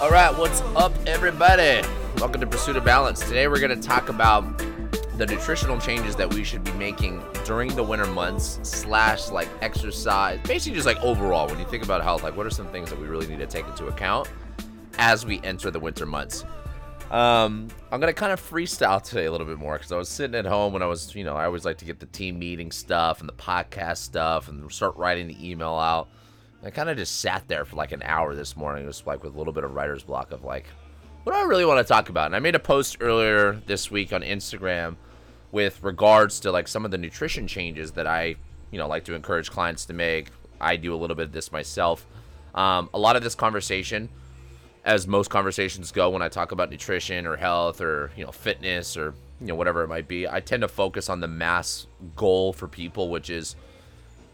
All 0.00 0.10
right, 0.10 0.30
what's 0.36 0.60
up, 0.76 0.92
everybody? 1.06 1.86
Welcome 2.18 2.40
to 2.40 2.46
Pursuit 2.46 2.76
of 2.76 2.84
Balance. 2.84 3.20
Today, 3.20 3.48
we're 3.48 3.58
going 3.58 3.78
to 3.78 3.88
talk 3.88 4.08
about 4.08 4.58
the 5.18 5.26
nutritional 5.26 5.80
changes 5.80 6.14
that 6.16 6.32
we 6.32 6.44
should 6.44 6.62
be 6.62 6.70
making 6.72 7.20
during 7.44 7.74
the 7.74 7.82
winter 7.82 8.06
months, 8.06 8.60
slash, 8.62 9.30
like 9.30 9.48
exercise, 9.62 10.38
basically, 10.44 10.76
just 10.76 10.86
like 10.86 11.02
overall. 11.02 11.48
When 11.48 11.58
you 11.58 11.64
think 11.64 11.82
about 11.82 12.02
health, 12.02 12.22
like 12.22 12.36
what 12.36 12.46
are 12.46 12.50
some 12.50 12.68
things 12.68 12.90
that 12.90 13.00
we 13.00 13.08
really 13.08 13.26
need 13.26 13.40
to 13.40 13.46
take 13.46 13.66
into 13.66 13.86
account 13.86 14.28
as 14.98 15.26
we 15.26 15.40
enter 15.42 15.70
the 15.72 15.80
winter 15.80 16.06
months? 16.06 16.44
Um, 17.10 17.68
I'm 17.90 17.98
gonna 18.00 18.12
kind 18.12 18.32
of 18.32 18.40
freestyle 18.40 19.02
today 19.02 19.26
a 19.26 19.32
little 19.32 19.46
bit 19.46 19.58
more 19.58 19.74
because 19.74 19.90
I 19.90 19.96
was 19.96 20.08
sitting 20.08 20.36
at 20.36 20.44
home 20.44 20.72
when 20.72 20.82
I 20.82 20.86
was, 20.86 21.14
you 21.14 21.24
know, 21.24 21.34
I 21.34 21.44
always 21.44 21.64
like 21.64 21.78
to 21.78 21.84
get 21.84 21.98
the 21.98 22.06
team 22.06 22.38
meeting 22.38 22.70
stuff 22.70 23.20
and 23.20 23.28
the 23.28 23.34
podcast 23.34 23.98
stuff 23.98 24.48
and 24.48 24.70
start 24.70 24.96
writing 24.96 25.26
the 25.26 25.50
email 25.50 25.74
out. 25.74 26.08
I 26.66 26.70
kind 26.70 26.90
of 26.90 26.96
just 26.96 27.20
sat 27.20 27.46
there 27.46 27.64
for 27.64 27.76
like 27.76 27.92
an 27.92 28.02
hour 28.02 28.34
this 28.34 28.56
morning, 28.56 28.86
just 28.86 29.06
like 29.06 29.22
with 29.22 29.36
a 29.36 29.38
little 29.38 29.52
bit 29.52 29.62
of 29.62 29.72
writer's 29.72 30.02
block 30.02 30.32
of 30.32 30.42
like, 30.42 30.66
what 31.22 31.32
do 31.32 31.38
I 31.38 31.44
really 31.44 31.64
want 31.64 31.78
to 31.78 31.84
talk 31.84 32.08
about? 32.08 32.26
And 32.26 32.34
I 32.34 32.40
made 32.40 32.56
a 32.56 32.58
post 32.58 32.96
earlier 32.98 33.52
this 33.66 33.88
week 33.88 34.12
on 34.12 34.22
Instagram 34.22 34.96
with 35.52 35.80
regards 35.84 36.40
to 36.40 36.50
like 36.50 36.66
some 36.66 36.84
of 36.84 36.90
the 36.90 36.98
nutrition 36.98 37.46
changes 37.46 37.92
that 37.92 38.08
I, 38.08 38.34
you 38.72 38.78
know, 38.78 38.88
like 38.88 39.04
to 39.04 39.14
encourage 39.14 39.48
clients 39.48 39.86
to 39.86 39.92
make. 39.92 40.30
I 40.60 40.74
do 40.74 40.92
a 40.92 40.96
little 40.96 41.14
bit 41.14 41.26
of 41.26 41.32
this 41.32 41.52
myself. 41.52 42.04
Um, 42.52 42.90
a 42.92 42.98
lot 42.98 43.14
of 43.14 43.22
this 43.22 43.36
conversation 43.36 44.08
as 44.84 45.06
most 45.06 45.30
conversations 45.30 45.92
go 45.92 46.10
when 46.10 46.22
I 46.22 46.28
talk 46.28 46.50
about 46.50 46.70
nutrition 46.70 47.26
or 47.26 47.36
health 47.36 47.80
or 47.80 48.10
you 48.16 48.24
know 48.24 48.32
fitness 48.32 48.96
or 48.96 49.14
you 49.40 49.46
know 49.46 49.54
whatever 49.54 49.84
it 49.84 49.88
might 49.88 50.08
be, 50.08 50.26
I 50.26 50.40
tend 50.40 50.62
to 50.62 50.68
focus 50.68 51.08
on 51.08 51.20
the 51.20 51.28
mass 51.28 51.86
goal 52.16 52.52
for 52.52 52.66
people, 52.66 53.08
which 53.08 53.30
is 53.30 53.54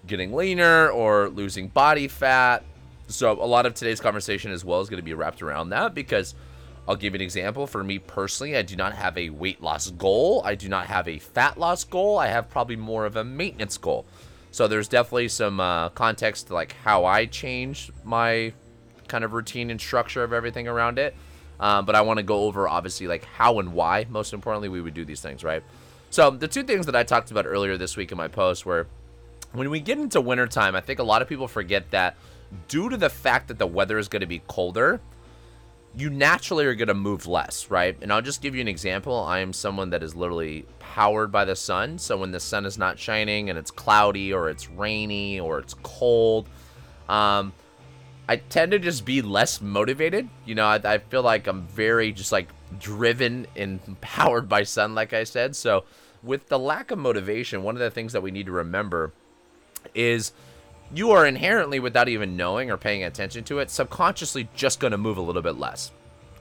getting 0.07 0.33
leaner 0.33 0.91
or 0.91 1.29
losing 1.29 1.69
body 1.69 2.09
fat. 2.09 2.65
So 3.09 3.33
a 3.33 3.47
lot 3.47 3.67
of 3.67 3.75
today's 3.75 4.01
conversation 4.01 4.53
as 4.53 4.65
well 4.65 4.81
is 4.81 4.89
going 4.89 4.99
to 4.99 5.05
be 5.05 5.15
wrapped 5.15 5.43
around 5.43 5.71
that 5.71 5.95
because 5.95 6.35
I'll 6.89 6.97
give 6.97 7.13
you 7.15 7.19
an 7.19 7.23
example. 7.23 7.67
For 7.67 7.85
me 7.85 7.99
personally, 7.99 8.57
I 8.57 8.63
do 8.63 8.75
not 8.75 8.95
have 8.95 9.17
a 9.17 9.31
weight 9.31 9.63
loss 9.63 9.91
goal. 9.91 10.43
I 10.45 10.55
do 10.55 10.69
not 10.69 10.87
have 10.87 11.07
a 11.09 11.19
fat 11.19 11.59
loss 11.59 11.85
goal. 11.85 12.19
I 12.19 12.29
have 12.29 12.51
probably 12.51 12.77
more 12.77 13.07
of 13.07 13.17
a 13.17 13.25
maintenance 13.25 13.79
goal. 13.79 14.05
So 14.51 14.69
there's 14.69 14.89
definitely 14.89 15.29
some 15.29 15.61
uh, 15.61 15.91
context 15.91 16.49
to 16.49 16.55
like 16.55 16.73
how 16.85 17.05
I 17.05 17.27
change 17.27 17.91
my 18.05 18.53
kind 19.09 19.25
of 19.25 19.33
routine 19.33 19.71
and 19.71 19.81
structure 19.81 20.25
of 20.25 20.33
everything 20.33 20.67
around 20.67 20.99
it. 20.99 21.15
Um, 21.61 21.87
but 21.87 21.95
I 21.95 22.01
want 22.01 22.17
to 22.17 22.25
go 22.25 22.43
over 22.43 22.69
obviously 22.69 23.07
like 23.07 23.25
how 23.25 23.61
and 23.61 23.73
why, 23.73 24.07
most 24.11 24.33
importantly, 24.33 24.69
we 24.69 24.81
would 24.81 24.95
do 24.95 25.05
these 25.05 25.21
things, 25.21 25.45
right? 25.45 25.63
So 26.11 26.31
the 26.31 26.49
two 26.49 26.65
things 26.65 26.87
that 26.87 26.97
I 26.97 27.05
talked 27.05 27.31
about 27.31 27.47
earlier 27.47 27.77
this 27.79 27.97
week 27.97 28.11
in 28.11 28.19
my 28.19 28.29
post 28.29 28.67
were 28.67 28.89
when 29.53 29.71
we 29.71 29.81
get 29.81 29.99
into 29.99 30.21
wintertime, 30.21 30.75
I 30.75 30.81
think 30.81 30.99
a 30.99 31.05
lot 31.05 31.23
of 31.23 31.29
people 31.29 31.49
forget 31.49 31.91
that 31.91 32.17
due 32.69 32.89
to 32.89 32.97
the 32.97 33.11
fact 33.11 33.49
that 33.49 33.59
the 33.59 33.67
weather 33.67 33.99
is 33.99 34.09
going 34.09 34.21
to 34.21 34.27
be 34.27 34.41
colder, 34.49 35.01
you 35.95 36.09
naturally 36.09 36.65
are 36.65 36.75
going 36.75 36.89
to 36.89 36.95
move 36.95 37.27
less, 37.27 37.71
right? 37.71 37.97
And 38.01 38.13
I'll 38.13 38.23
just 38.23 38.41
give 38.41 38.55
you 38.55 38.61
an 38.61 38.69
example. 38.69 39.21
I 39.21 39.41
am 39.41 39.53
someone 39.53 39.91
that 39.91 40.03
is 40.03 40.15
literally 40.15 40.65
powered 40.79 41.31
by 41.31 41.45
the 41.45 41.57
sun. 41.57 41.99
So 41.99 42.17
when 42.17 42.31
the 42.31 42.41
sun 42.41 42.65
is 42.65 42.79
not 42.79 42.99
shining 42.99 43.51
and 43.51 43.59
it's 43.59 43.71
cloudy 43.71 44.33
or 44.33 44.49
it's 44.49 44.71
rainy 44.71 45.39
or 45.39 45.59
it's 45.59 45.75
cold, 45.83 46.49
um, 47.09 47.53
I 48.29 48.37
tend 48.37 48.73
to 48.73 48.79
just 48.79 49.05
be 49.05 49.21
less 49.21 49.61
motivated. 49.61 50.29
You 50.47 50.55
know, 50.55 50.65
I, 50.65 50.77
I 50.83 50.99
feel 50.99 51.23
like 51.23 51.47
I'm 51.47 51.63
very 51.63 52.13
just 52.13 52.33
like 52.33 52.49
driven 52.79 53.47
and 53.55 53.81
powered 54.01 54.49
by 54.49 54.63
sun, 54.63 54.95
like 54.95 55.13
I 55.13 55.25
said. 55.25 55.55
So, 55.57 55.85
with 56.23 56.49
the 56.49 56.59
lack 56.59 56.93
of 56.93 56.99
motivation, 57.01 57.65
one 57.65 57.75
of 57.75 57.81
the 57.81 57.91
things 57.91 58.13
that 58.13 58.23
we 58.23 58.31
need 58.31 58.47
to 58.47 58.53
remember 58.53 59.13
is 59.95 60.33
you 60.95 61.11
are 61.11 61.27
inherently, 61.27 61.81
without 61.81 62.09
even 62.09 62.37
knowing 62.37 62.71
or 62.71 62.77
paying 62.77 63.05
attention 63.05 63.45
to 63.45 63.59
it, 63.59 63.71
subconsciously 63.71 64.49
just 64.55 64.81
going 64.81 64.91
to 64.91 64.99
move 64.99 65.17
a 65.17 65.23
little 65.23 65.43
bit 65.43 65.57
less. 65.57 65.91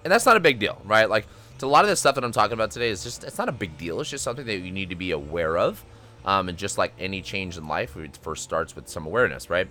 And 0.04 0.12
that's 0.12 0.26
not 0.26 0.38
a 0.38 0.42
big 0.42 0.60
deal, 0.60 0.82
right? 0.86 1.10
Like, 1.10 1.28
a 1.62 1.68
lot 1.68 1.84
of 1.86 1.90
the 1.90 1.96
stuff 1.96 2.16
that 2.16 2.24
I'm 2.24 2.32
talking 2.32 2.54
about 2.54 2.72
today 2.72 2.90
is 2.90 3.04
just, 3.04 3.24
it's 3.24 3.38
not 3.38 3.48
a 3.48 3.52
big 3.52 3.78
deal. 3.78 4.02
It's 4.02 4.10
just 4.10 4.24
something 4.24 4.48
that 4.48 4.58
you 4.58 4.72
need 4.72 4.90
to 4.90 4.96
be 4.96 5.12
aware 5.12 5.58
of. 5.58 5.86
Um, 6.26 6.50
and 6.50 6.58
just 6.58 6.78
like 6.78 6.92
any 6.98 7.22
change 7.22 7.56
in 7.56 7.68
life, 7.68 7.96
it 7.98 8.18
first 8.18 8.44
starts 8.44 8.76
with 8.76 8.88
some 8.90 9.06
awareness, 9.06 9.48
right? 9.48 9.68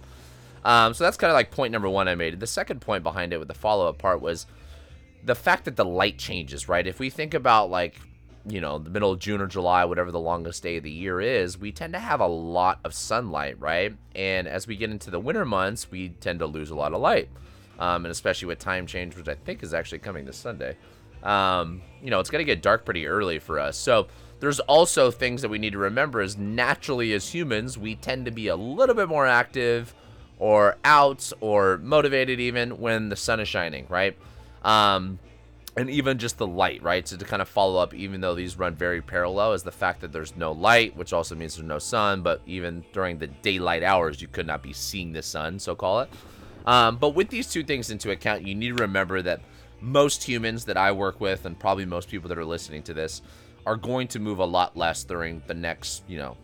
Um, 0.64 0.94
so 0.94 1.02
that's 1.02 1.16
kind 1.16 1.32
of 1.32 1.34
like 1.34 1.50
point 1.50 1.72
number 1.72 1.88
one 1.88 2.06
I 2.06 2.14
made. 2.14 2.38
The 2.38 2.46
second 2.46 2.80
point 2.80 3.02
behind 3.02 3.32
it 3.32 3.38
with 3.38 3.48
the 3.48 3.54
follow 3.54 3.88
up 3.88 3.98
part 3.98 4.20
was 4.20 4.46
the 5.24 5.34
fact 5.34 5.64
that 5.64 5.74
the 5.74 5.84
light 5.84 6.16
changes, 6.16 6.68
right? 6.68 6.86
If 6.86 7.00
we 7.00 7.10
think 7.10 7.34
about 7.34 7.70
like, 7.70 8.00
you 8.46 8.60
know, 8.60 8.78
the 8.78 8.90
middle 8.90 9.12
of 9.12 9.18
June 9.18 9.40
or 9.40 9.46
July, 9.46 9.84
whatever 9.84 10.10
the 10.10 10.20
longest 10.20 10.62
day 10.62 10.76
of 10.76 10.82
the 10.82 10.90
year 10.90 11.20
is, 11.20 11.58
we 11.58 11.72
tend 11.72 11.92
to 11.92 11.98
have 11.98 12.20
a 12.20 12.26
lot 12.26 12.80
of 12.84 12.94
sunlight, 12.94 13.60
right? 13.60 13.94
And 14.14 14.48
as 14.48 14.66
we 14.66 14.76
get 14.76 14.90
into 14.90 15.10
the 15.10 15.20
winter 15.20 15.44
months, 15.44 15.90
we 15.90 16.10
tend 16.10 16.38
to 16.38 16.46
lose 16.46 16.70
a 16.70 16.74
lot 16.74 16.92
of 16.92 17.00
light. 17.00 17.28
Um, 17.78 18.04
and 18.04 18.12
especially 18.12 18.46
with 18.46 18.58
time 18.58 18.86
change, 18.86 19.16
which 19.16 19.28
I 19.28 19.34
think 19.34 19.62
is 19.62 19.72
actually 19.72 20.00
coming 20.00 20.26
this 20.26 20.36
Sunday, 20.36 20.76
um, 21.22 21.82
you 22.02 22.10
know, 22.10 22.20
it's 22.20 22.30
going 22.30 22.44
to 22.44 22.50
get 22.50 22.62
dark 22.62 22.84
pretty 22.84 23.06
early 23.06 23.38
for 23.38 23.58
us. 23.58 23.76
So 23.76 24.08
there's 24.40 24.60
also 24.60 25.10
things 25.10 25.42
that 25.42 25.48
we 25.48 25.58
need 25.58 25.72
to 25.72 25.78
remember 25.78 26.20
is 26.20 26.36
naturally 26.36 27.12
as 27.12 27.32
humans, 27.32 27.78
we 27.78 27.94
tend 27.96 28.24
to 28.24 28.30
be 28.30 28.48
a 28.48 28.56
little 28.56 28.94
bit 28.94 29.08
more 29.08 29.26
active 29.26 29.94
or 30.38 30.76
out 30.84 31.30
or 31.40 31.78
motivated 31.78 32.40
even 32.40 32.78
when 32.78 33.10
the 33.10 33.16
sun 33.16 33.40
is 33.40 33.48
shining, 33.48 33.86
right? 33.88 34.16
Um, 34.62 35.18
and 35.80 35.88
even 35.88 36.18
just 36.18 36.36
the 36.36 36.46
light, 36.46 36.82
right? 36.82 37.08
So 37.08 37.16
to 37.16 37.24
kind 37.24 37.40
of 37.40 37.48
follow 37.48 37.80
up, 37.80 37.94
even 37.94 38.20
though 38.20 38.34
these 38.34 38.58
run 38.58 38.74
very 38.74 39.00
parallel, 39.00 39.54
is 39.54 39.62
the 39.62 39.72
fact 39.72 40.02
that 40.02 40.12
there's 40.12 40.36
no 40.36 40.52
light, 40.52 40.94
which 40.94 41.12
also 41.12 41.34
means 41.34 41.56
there's 41.56 41.66
no 41.66 41.78
sun. 41.78 42.22
But 42.22 42.42
even 42.46 42.84
during 42.92 43.18
the 43.18 43.28
daylight 43.28 43.82
hours, 43.82 44.20
you 44.20 44.28
could 44.28 44.46
not 44.46 44.62
be 44.62 44.74
seeing 44.74 45.12
the 45.12 45.22
sun, 45.22 45.58
so 45.58 45.74
call 45.74 46.00
it. 46.00 46.10
Um, 46.66 46.98
but 46.98 47.10
with 47.10 47.30
these 47.30 47.50
two 47.50 47.64
things 47.64 47.90
into 47.90 48.10
account, 48.10 48.46
you 48.46 48.54
need 48.54 48.76
to 48.76 48.82
remember 48.82 49.22
that 49.22 49.40
most 49.80 50.22
humans 50.22 50.66
that 50.66 50.76
I 50.76 50.92
work 50.92 51.18
with, 51.20 51.46
and 51.46 51.58
probably 51.58 51.86
most 51.86 52.10
people 52.10 52.28
that 52.28 52.36
are 52.36 52.44
listening 52.44 52.82
to 52.84 52.94
this, 52.94 53.22
are 53.64 53.76
going 53.76 54.08
to 54.08 54.18
move 54.18 54.38
a 54.38 54.44
lot 54.44 54.76
less 54.76 55.02
during 55.04 55.42
the 55.46 55.54
next, 55.54 56.02
you 56.06 56.18
know, 56.18 56.36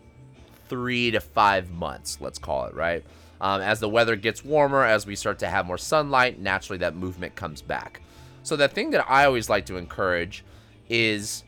three 0.69 1.10
to 1.10 1.20
five 1.20 1.70
months, 1.70 2.19
let's 2.20 2.38
call 2.38 2.64
it, 2.66 2.75
right? 2.75 3.04
Um, 3.41 3.60
as 3.60 3.80
the 3.80 3.88
weather 3.88 4.16
gets 4.16 4.42
warmer, 4.42 4.82
as 4.82 5.06
we 5.06 5.14
start 5.14 5.38
to 5.41 5.46
have 5.46 5.66
more 5.66 5.76
sunlight, 5.76 6.41
naturally 6.41 6.78
that 6.78 6.96
movement 6.96 7.34
comes 7.34 7.60
back. 7.60 8.00
So, 8.46 8.54
the 8.54 8.68
thing 8.68 8.92
that 8.92 9.04
I 9.10 9.24
always 9.24 9.50
like 9.50 9.66
to 9.66 9.76
encourage 9.76 10.44
is 10.88 11.42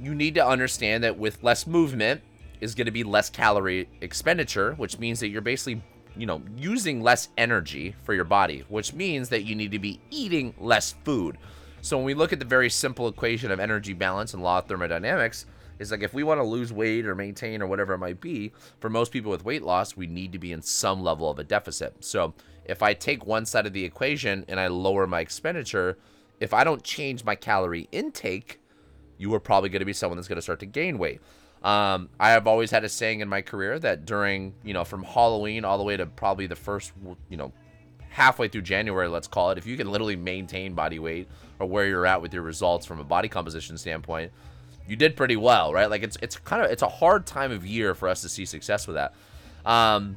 you 0.00 0.14
need 0.14 0.36
to 0.36 0.46
understand 0.46 1.02
that 1.02 1.18
with 1.18 1.42
less 1.42 1.66
movement 1.66 2.20
is 2.60 2.76
going 2.76 2.84
to 2.84 2.92
be 2.92 3.02
less 3.02 3.28
calorie 3.28 3.88
expenditure, 4.00 4.74
which 4.74 5.00
means 5.00 5.18
that 5.18 5.30
you're 5.30 5.40
basically, 5.40 5.82
you 6.16 6.26
know, 6.26 6.40
using 6.56 7.02
less 7.02 7.30
energy 7.36 7.96
for 8.04 8.14
your 8.14 8.22
body, 8.22 8.62
which 8.68 8.92
means 8.92 9.28
that 9.30 9.42
you 9.42 9.56
need 9.56 9.72
to 9.72 9.80
be 9.80 9.98
eating 10.12 10.54
less 10.60 10.94
food. 11.04 11.36
So, 11.82 11.96
when 11.96 12.06
we 12.06 12.14
look 12.14 12.32
at 12.32 12.38
the 12.38 12.44
very 12.44 12.70
simple 12.70 13.08
equation 13.08 13.50
of 13.50 13.58
energy 13.58 13.92
balance 13.92 14.32
and 14.32 14.40
law 14.40 14.58
of 14.58 14.66
thermodynamics, 14.66 15.46
it's 15.80 15.90
like 15.90 16.04
if 16.04 16.14
we 16.14 16.22
want 16.22 16.38
to 16.38 16.44
lose 16.44 16.72
weight 16.72 17.06
or 17.06 17.16
maintain 17.16 17.60
or 17.60 17.66
whatever 17.66 17.94
it 17.94 17.98
might 17.98 18.20
be, 18.20 18.52
for 18.78 18.88
most 18.88 19.10
people 19.10 19.32
with 19.32 19.44
weight 19.44 19.64
loss, 19.64 19.96
we 19.96 20.06
need 20.06 20.30
to 20.30 20.38
be 20.38 20.52
in 20.52 20.62
some 20.62 21.02
level 21.02 21.28
of 21.28 21.40
a 21.40 21.44
deficit. 21.44 22.04
So 22.04 22.34
if 22.64 22.84
I 22.84 22.94
take 22.94 23.26
one 23.26 23.46
side 23.46 23.66
of 23.66 23.72
the 23.72 23.84
equation 23.84 24.44
and 24.46 24.60
I 24.60 24.68
lower 24.68 25.08
my 25.08 25.18
expenditure, 25.18 25.98
if 26.40 26.52
I 26.54 26.64
don't 26.64 26.82
change 26.82 27.24
my 27.24 27.34
calorie 27.36 27.88
intake, 27.92 28.60
you 29.18 29.32
are 29.34 29.40
probably 29.40 29.68
going 29.68 29.80
to 29.80 29.86
be 29.86 29.92
someone 29.92 30.16
that's 30.16 30.28
going 30.28 30.36
to 30.36 30.42
start 30.42 30.60
to 30.60 30.66
gain 30.66 30.98
weight. 30.98 31.20
Um, 31.62 32.08
I 32.18 32.30
have 32.30 32.46
always 32.46 32.70
had 32.70 32.84
a 32.84 32.88
saying 32.88 33.20
in 33.20 33.28
my 33.28 33.42
career 33.42 33.78
that 33.78 34.06
during, 34.06 34.54
you 34.64 34.72
know, 34.72 34.82
from 34.82 35.02
Halloween 35.02 35.64
all 35.64 35.76
the 35.76 35.84
way 35.84 35.96
to 35.96 36.06
probably 36.06 36.46
the 36.46 36.56
first, 36.56 36.92
you 37.28 37.36
know, 37.36 37.52
halfway 38.08 38.48
through 38.48 38.62
January, 38.62 39.08
let's 39.08 39.28
call 39.28 39.50
it, 39.50 39.58
if 39.58 39.66
you 39.66 39.76
can 39.76 39.90
literally 39.90 40.16
maintain 40.16 40.72
body 40.74 40.98
weight 40.98 41.28
or 41.58 41.66
where 41.66 41.86
you're 41.86 42.06
at 42.06 42.22
with 42.22 42.32
your 42.32 42.42
results 42.42 42.86
from 42.86 42.98
a 42.98 43.04
body 43.04 43.28
composition 43.28 43.76
standpoint, 43.76 44.32
you 44.88 44.96
did 44.96 45.16
pretty 45.16 45.36
well, 45.36 45.72
right? 45.72 45.88
Like 45.88 46.02
it's 46.02 46.16
it's 46.22 46.36
kind 46.38 46.64
of 46.64 46.70
it's 46.70 46.82
a 46.82 46.88
hard 46.88 47.26
time 47.26 47.52
of 47.52 47.64
year 47.64 47.94
for 47.94 48.08
us 48.08 48.22
to 48.22 48.28
see 48.28 48.44
success 48.44 48.86
with 48.86 48.96
that. 48.96 49.14
Um, 49.64 50.16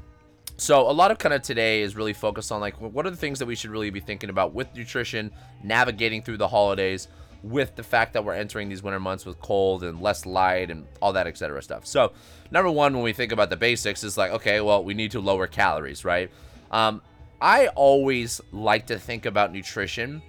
so 0.58 0.90
a 0.90 0.92
lot 0.92 1.12
of 1.12 1.18
kind 1.18 1.34
of 1.34 1.42
today 1.42 1.82
is 1.82 1.96
really 1.96 2.14
focused 2.14 2.52
on 2.52 2.62
like 2.62 2.80
what 2.80 3.06
are 3.06 3.10
the 3.10 3.18
things 3.18 3.40
that 3.40 3.46
we 3.46 3.56
should 3.56 3.72
really 3.72 3.90
be 3.90 4.00
thinking 4.00 4.30
about 4.30 4.54
with 4.54 4.74
nutrition, 4.76 5.32
navigating 5.64 6.22
through 6.22 6.38
the 6.38 6.48
holidays, 6.48 7.08
with 7.42 7.76
the 7.76 7.84
fact 7.84 8.14
that 8.14 8.24
we're 8.24 8.34
entering 8.34 8.70
these 8.70 8.84
winter 8.84 9.00
months 9.00 9.26
with 9.26 9.40
cold 9.40 9.84
and 9.84 10.02
less 10.02 10.26
light 10.26 10.70
and 10.70 10.86
all 11.02 11.14
that 11.14 11.28
etc. 11.28 11.62
stuff. 11.62 11.86
So 11.86 12.14
number 12.52 12.72
one, 12.72 12.94
when 12.94 13.04
we 13.04 13.14
think 13.14 13.32
about 13.32 13.50
the 13.50 13.58
basics, 13.58 14.04
is 14.04 14.18
like 14.18 14.32
okay, 14.32 14.62
well 14.62 14.84
we 14.84 14.94
need 14.94 15.12
to 15.12 15.20
lower 15.20 15.48
calories, 15.48 16.06
right? 16.06 16.32
Um, 16.72 17.02
I 17.42 17.68
always 17.68 18.40
like 18.52 18.88
to 18.88 18.98
think 18.98 19.26
about 19.26 19.52
nutrition 19.52 20.22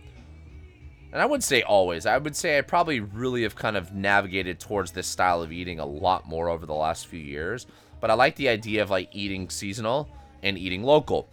and 1.15 1.23
I 1.23 1.27
wouldn't 1.27 1.45
say 1.45 1.63
always. 1.63 2.07
I 2.07 2.19
would 2.19 2.35
say 2.35 2.59
I 2.59 2.63
probably 2.63 2.99
really 2.99 3.45
have 3.45 3.55
kind 3.55 3.77
of 3.77 3.95
navigated 3.95 4.59
towards 4.59 4.91
this 4.91 5.07
style 5.07 5.43
of 5.43 5.53
eating 5.53 5.79
a 5.79 5.87
lot 5.87 6.27
more 6.27 6.49
over 6.49 6.67
the 6.67 6.75
last 6.75 7.07
few 7.07 7.21
years. 7.21 7.69
But 8.05 8.11
I 8.11 8.15
like 8.17 8.37
the 8.37 8.51
idea 8.51 8.83
of 8.83 8.91
like 8.91 9.09
eating 9.13 9.49
seasonal 9.49 10.11
and 10.43 10.59
eating 10.59 10.83
local. 10.83 11.27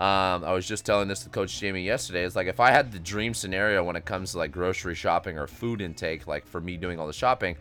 Um, 0.00 0.42
I 0.42 0.54
was 0.54 0.66
just 0.66 0.84
telling 0.84 1.06
this 1.06 1.20
to 1.20 1.28
Coach 1.28 1.56
Jamie 1.60 1.84
yesterday. 1.84 2.24
It's 2.24 2.34
like 2.34 2.48
if 2.48 2.58
I 2.58 2.72
had 2.72 2.90
the 2.90 2.98
dream 2.98 3.32
scenario 3.32 3.84
when 3.84 3.94
it 3.94 4.04
comes 4.04 4.32
to 4.32 4.38
like 4.38 4.50
grocery 4.50 4.96
shopping 4.96 5.38
or 5.38 5.46
food 5.46 5.80
intake, 5.80 6.26
like 6.26 6.44
for 6.44 6.60
me 6.60 6.78
doing 6.78 6.98
all 6.98 7.06
the 7.06 7.12
shopping, 7.12 7.54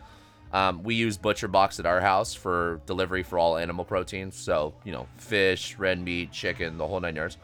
um, 0.52 0.82
we 0.82 0.96
use 0.96 1.16
Butcher 1.16 1.48
Box 1.48 1.80
at 1.80 1.86
our 1.86 2.02
house 2.02 2.34
for 2.34 2.82
delivery 2.88 3.22
for 3.22 3.38
all 3.38 3.56
animal 3.56 3.86
proteins. 3.86 4.36
So 4.36 4.74
you 4.84 4.92
know, 4.92 5.06
fish, 5.18 5.78
red 5.78 6.02
meat, 6.02 6.32
chicken, 6.32 6.80
the 6.80 6.88
whole 6.88 7.00
nine 7.00 7.16
yards. 7.16 7.38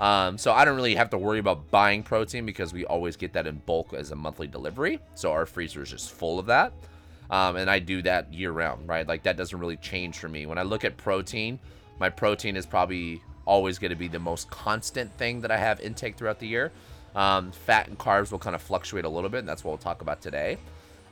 Um, 0.00 0.38
so 0.38 0.54
I 0.54 0.64
don't 0.64 0.76
really 0.76 0.94
have 0.94 1.10
to 1.10 1.18
worry 1.18 1.38
about 1.38 1.70
buying 1.70 2.02
protein 2.02 2.46
because 2.46 2.72
we 2.72 2.86
always 2.86 3.16
get 3.16 3.34
that 3.34 3.46
in 3.46 3.60
bulk 3.66 3.92
as 3.92 4.10
a 4.10 4.16
monthly 4.16 4.46
delivery. 4.46 5.00
So 5.16 5.32
our 5.32 5.44
freezer 5.44 5.82
is 5.82 5.90
just 5.90 6.12
full 6.12 6.38
of 6.38 6.46
that. 6.46 6.72
Um, 7.30 7.56
and 7.56 7.70
I 7.70 7.78
do 7.78 8.02
that 8.02 8.32
year 8.32 8.52
round, 8.52 8.88
right? 8.88 9.06
Like 9.06 9.22
that 9.22 9.36
doesn't 9.36 9.58
really 9.58 9.78
change 9.78 10.18
for 10.18 10.28
me. 10.28 10.46
When 10.46 10.58
I 10.58 10.62
look 10.62 10.84
at 10.84 10.96
protein, 10.96 11.58
my 11.98 12.10
protein 12.10 12.56
is 12.56 12.66
probably 12.66 13.22
always 13.44 13.78
going 13.78 13.90
to 13.90 13.96
be 13.96 14.08
the 14.08 14.18
most 14.18 14.50
constant 14.50 15.16
thing 15.16 15.40
that 15.40 15.50
I 15.50 15.56
have 15.56 15.80
intake 15.80 16.16
throughout 16.16 16.38
the 16.38 16.46
year. 16.46 16.72
Um, 17.14 17.52
fat 17.52 17.88
and 17.88 17.98
carbs 17.98 18.32
will 18.32 18.38
kind 18.38 18.54
of 18.54 18.62
fluctuate 18.62 19.04
a 19.04 19.08
little 19.08 19.30
bit, 19.30 19.38
and 19.38 19.48
that's 19.48 19.64
what 19.64 19.70
we'll 19.70 19.78
talk 19.78 20.02
about 20.02 20.20
today. 20.20 20.58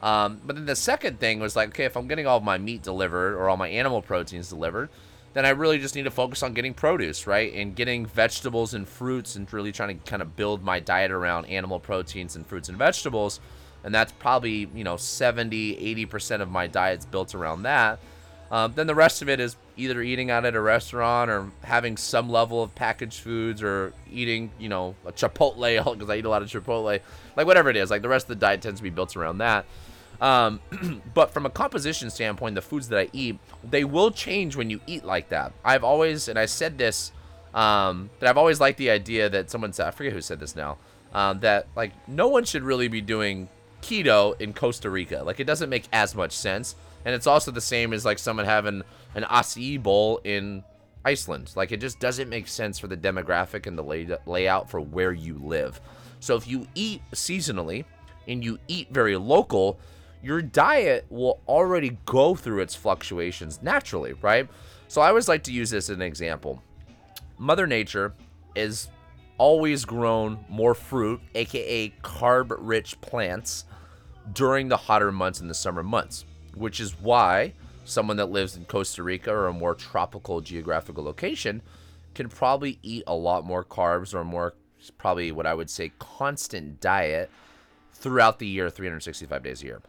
Um, 0.02 0.40
but 0.44 0.56
then 0.56 0.66
the 0.66 0.76
second 0.76 1.20
thing 1.20 1.40
was 1.40 1.56
like, 1.56 1.70
okay, 1.70 1.84
if 1.84 1.96
I'm 1.96 2.08
getting 2.08 2.26
all 2.26 2.40
my 2.40 2.56
meat 2.58 2.82
delivered 2.82 3.34
or 3.34 3.48
all 3.48 3.56
my 3.56 3.68
animal 3.68 4.00
proteins 4.00 4.48
delivered, 4.48 4.88
then 5.34 5.44
I 5.44 5.50
really 5.50 5.78
just 5.78 5.94
need 5.94 6.04
to 6.04 6.10
focus 6.10 6.42
on 6.42 6.54
getting 6.54 6.74
produce, 6.74 7.26
right? 7.26 7.52
And 7.52 7.76
getting 7.76 8.06
vegetables 8.06 8.74
and 8.74 8.88
fruits 8.88 9.36
and 9.36 9.50
really 9.52 9.72
trying 9.72 9.98
to 9.98 10.10
kind 10.10 10.22
of 10.22 10.34
build 10.36 10.64
my 10.64 10.80
diet 10.80 11.10
around 11.10 11.46
animal 11.46 11.78
proteins 11.78 12.34
and 12.34 12.46
fruits 12.46 12.68
and 12.68 12.78
vegetables. 12.78 13.40
And 13.84 13.94
that's 13.94 14.12
probably, 14.12 14.68
you 14.74 14.84
know, 14.84 14.96
70, 14.96 16.06
80% 16.06 16.40
of 16.40 16.50
my 16.50 16.66
diet's 16.66 17.06
built 17.06 17.34
around 17.34 17.62
that. 17.62 17.98
Um, 18.50 18.72
then 18.74 18.86
the 18.86 18.94
rest 18.94 19.22
of 19.22 19.28
it 19.28 19.38
is 19.38 19.56
either 19.76 20.02
eating 20.02 20.30
out 20.30 20.44
at 20.44 20.54
a 20.56 20.60
restaurant 20.60 21.30
or 21.30 21.50
having 21.62 21.96
some 21.96 22.28
level 22.28 22.62
of 22.62 22.74
packaged 22.74 23.20
foods 23.20 23.62
or 23.62 23.92
eating, 24.10 24.50
you 24.58 24.68
know, 24.68 24.96
a 25.06 25.12
Chipotle 25.12 25.92
because 25.92 26.10
I 26.10 26.16
eat 26.16 26.24
a 26.24 26.28
lot 26.28 26.42
of 26.42 26.48
Chipotle. 26.48 27.00
Like 27.36 27.46
whatever 27.46 27.70
it 27.70 27.76
is, 27.76 27.90
like 27.90 28.02
the 28.02 28.08
rest 28.08 28.24
of 28.24 28.28
the 28.28 28.34
diet 28.36 28.60
tends 28.60 28.80
to 28.80 28.82
be 28.82 28.90
built 28.90 29.16
around 29.16 29.38
that. 29.38 29.66
Um, 30.20 30.60
but 31.14 31.32
from 31.32 31.46
a 31.46 31.50
composition 31.50 32.10
standpoint, 32.10 32.56
the 32.56 32.62
foods 32.62 32.88
that 32.88 32.98
I 32.98 33.08
eat, 33.12 33.38
they 33.68 33.84
will 33.84 34.10
change 34.10 34.56
when 34.56 34.68
you 34.68 34.80
eat 34.86 35.04
like 35.04 35.28
that. 35.30 35.52
I've 35.64 35.84
always, 35.84 36.28
and 36.28 36.38
I 36.38 36.46
said 36.46 36.76
this, 36.76 37.12
um, 37.54 38.10
that 38.18 38.28
I've 38.28 38.38
always 38.38 38.60
liked 38.60 38.78
the 38.78 38.90
idea 38.90 39.28
that 39.28 39.50
someone 39.50 39.72
said, 39.72 39.86
I 39.86 39.90
forget 39.92 40.12
who 40.12 40.20
said 40.20 40.40
this 40.40 40.54
now, 40.54 40.78
um, 41.14 41.40
that 41.40 41.68
like 41.74 41.92
no 42.08 42.28
one 42.28 42.44
should 42.44 42.62
really 42.62 42.88
be 42.88 43.00
doing 43.00 43.48
keto 43.82 44.40
in 44.40 44.52
Costa 44.52 44.90
Rica. 44.90 45.22
Like 45.22 45.40
it 45.40 45.44
doesn't 45.44 45.70
make 45.70 45.84
as 45.92 46.14
much 46.14 46.32
sense. 46.32 46.76
And 47.04 47.14
it's 47.14 47.26
also 47.26 47.50
the 47.50 47.60
same 47.60 47.92
as 47.92 48.04
like 48.04 48.18
someone 48.18 48.46
having 48.46 48.82
an 49.14 49.24
acai 49.24 49.82
bowl 49.82 50.20
in 50.24 50.62
Iceland. 51.04 51.52
Like 51.56 51.72
it 51.72 51.80
just 51.80 51.98
doesn't 51.98 52.28
make 52.28 52.46
sense 52.46 52.78
for 52.78 52.86
the 52.86 52.96
demographic 52.96 53.66
and 53.66 53.76
the 53.78 53.82
lay- 53.82 54.16
layout 54.26 54.70
for 54.70 54.80
where 54.80 55.12
you 55.12 55.38
live. 55.42 55.80
So 56.20 56.36
if 56.36 56.46
you 56.46 56.66
eat 56.74 57.02
seasonally 57.12 57.84
and 58.28 58.44
you 58.44 58.58
eat 58.68 58.88
very 58.90 59.16
local, 59.16 59.78
your 60.22 60.42
diet 60.42 61.06
will 61.08 61.40
already 61.48 61.98
go 62.04 62.34
through 62.34 62.60
its 62.60 62.74
fluctuations 62.74 63.62
naturally, 63.62 64.12
right? 64.14 64.48
So 64.88 65.00
I 65.00 65.08
always 65.08 65.28
like 65.28 65.44
to 65.44 65.52
use 65.52 65.70
this 65.70 65.88
as 65.88 65.96
an 65.96 66.02
example. 66.02 66.62
Mother 67.38 67.66
Nature 67.66 68.12
is 68.54 68.88
always 69.40 69.86
grown 69.86 70.44
more 70.50 70.74
fruit, 70.74 71.18
aka 71.34 71.88
carb 72.02 72.54
rich 72.58 73.00
plants, 73.00 73.64
during 74.34 74.68
the 74.68 74.76
hotter 74.76 75.10
months 75.10 75.40
in 75.40 75.48
the 75.48 75.54
summer 75.54 75.82
months, 75.82 76.26
which 76.54 76.78
is 76.78 77.00
why 77.00 77.54
someone 77.86 78.18
that 78.18 78.30
lives 78.30 78.54
in 78.54 78.66
Costa 78.66 79.02
Rica 79.02 79.32
or 79.32 79.46
a 79.46 79.52
more 79.52 79.74
tropical 79.74 80.42
geographical 80.42 81.02
location 81.02 81.62
can 82.14 82.28
probably 82.28 82.78
eat 82.82 83.02
a 83.06 83.14
lot 83.14 83.46
more 83.46 83.64
carbs 83.64 84.12
or 84.12 84.24
more, 84.24 84.52
probably 84.98 85.32
what 85.32 85.46
I 85.46 85.54
would 85.54 85.70
say, 85.70 85.90
constant 85.98 86.78
diet 86.78 87.30
throughout 87.94 88.40
the 88.40 88.46
year, 88.46 88.68
365 88.68 89.42
days 89.42 89.62
a 89.62 89.66
year 89.66 89.80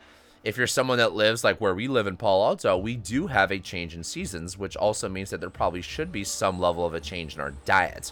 if 0.44 0.57
you're 0.57 0.65
someone 0.65 0.97
that 0.97 1.13
lives 1.13 1.44
like 1.44 1.62
where 1.62 1.75
we 1.75 1.88
live 1.88 2.07
in 2.07 2.18
Palo 2.18 2.47
Alto, 2.47 2.75
we 2.75 2.95
do 2.95 3.27
have 3.27 3.51
a 3.51 3.59
change 3.59 3.94
in 3.94 4.04
seasons, 4.04 4.57
which 4.57 4.75
also 4.75 5.07
means 5.07 5.30
that 5.30 5.39
there 5.39 5.51
probably 5.51 5.83
should 5.83 6.12
be 6.12 6.24
some 6.24 6.59
level 6.59 6.83
of 6.83 6.95
a 6.95 7.00
change 7.00 7.36
in 7.36 7.42
our 7.42 7.51
diet. 7.65 8.12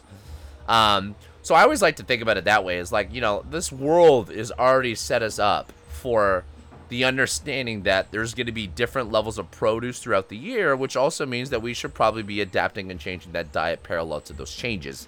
Um, 0.69 1.16
so 1.42 1.56
I 1.56 1.63
always 1.63 1.81
like 1.81 1.98
to 1.98 2.04
think 2.04 2.21
about 2.21 2.38
it 2.38 2.45
that 2.45 2.63
way. 2.63 2.77
Is 2.77 2.92
like 2.92 3.13
you 3.13 3.19
know 3.19 3.44
this 3.50 3.71
world 3.71 4.31
is 4.31 4.51
already 4.51 4.95
set 4.95 5.21
us 5.21 5.39
up 5.39 5.74
for 5.89 6.45
the 6.89 7.04
understanding 7.04 7.83
that 7.83 8.12
there's 8.12 8.33
going 8.33 8.48
to 8.48 8.51
be 8.51 8.68
different 8.68 9.12
levels 9.12 9.38
of 9.38 9.50
produce 9.51 10.00
throughout 10.00 10.30
the 10.30 10.38
year, 10.38 10.75
which 10.75 10.95
also 10.95 11.25
means 11.25 11.50
that 11.51 11.62
we 11.62 11.74
should 11.74 11.94
probably 11.94 12.24
be 12.24 12.42
adapting 12.42 12.89
and 12.89 13.00
changing 13.00 13.31
that 13.31 13.51
diet 13.51 13.83
parallel 13.83 14.21
to 14.21 14.33
those 14.33 14.56
changes. 14.56 15.07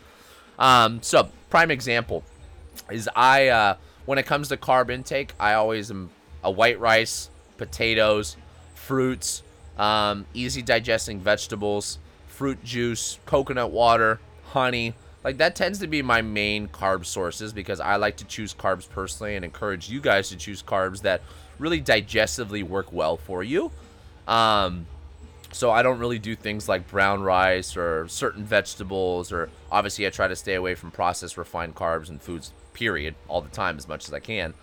Um, 0.59 1.01
so 1.01 1.29
prime 1.49 1.71
example 1.71 2.23
is 2.89 3.09
I 3.15 3.47
uh, 3.47 3.75
when 4.05 4.17
it 4.17 4.25
comes 4.25 4.49
to 4.49 4.57
carb 4.57 4.89
intake, 4.89 5.33
I 5.39 5.53
always 5.53 5.89
am 5.91 6.09
a 6.43 6.51
white 6.51 6.79
rice, 6.79 7.29
potatoes, 7.57 8.37
fruits, 8.75 9.43
um, 9.77 10.25
easy 10.33 10.61
digesting 10.61 11.19
vegetables, 11.19 11.97
fruit 12.27 12.63
juice, 12.63 13.19
coconut 13.25 13.71
water, 13.71 14.19
honey. 14.45 14.93
Like 15.23 15.37
that 15.37 15.55
tends 15.55 15.79
to 15.79 15.87
be 15.87 16.01
my 16.01 16.21
main 16.21 16.67
carb 16.67 17.05
sources 17.05 17.53
because 17.53 17.79
I 17.79 17.97
like 17.97 18.17
to 18.17 18.25
choose 18.25 18.53
carbs 18.53 18.89
personally 18.89 19.35
and 19.35 19.45
encourage 19.45 19.89
you 19.89 20.01
guys 20.01 20.29
to 20.29 20.35
choose 20.35 20.63
carbs 20.63 21.01
that 21.01 21.21
really 21.59 21.81
digestively 21.81 22.63
work 22.63 22.91
well 22.91 23.17
for 23.17 23.43
you. 23.43 23.71
Um, 24.27 24.87
so 25.51 25.69
I 25.69 25.83
don't 25.83 25.99
really 25.99 26.19
do 26.19 26.35
things 26.35 26.67
like 26.67 26.87
brown 26.87 27.21
rice 27.21 27.77
or 27.77 28.07
certain 28.07 28.43
vegetables 28.43 29.31
or 29.31 29.49
obviously 29.71 30.07
I 30.07 30.09
try 30.09 30.27
to 30.27 30.35
stay 30.35 30.55
away 30.55 30.75
from 30.75 30.91
processed 30.91 31.37
refined 31.37 31.75
carbs 31.75 32.09
and 32.09 32.21
foods 32.21 32.53
period 32.73 33.15
all 33.27 33.41
the 33.41 33.49
time 33.49 33.77
as 33.77 33.87
much 33.87 34.07
as 34.07 34.13
I 34.13 34.19
can. 34.19 34.53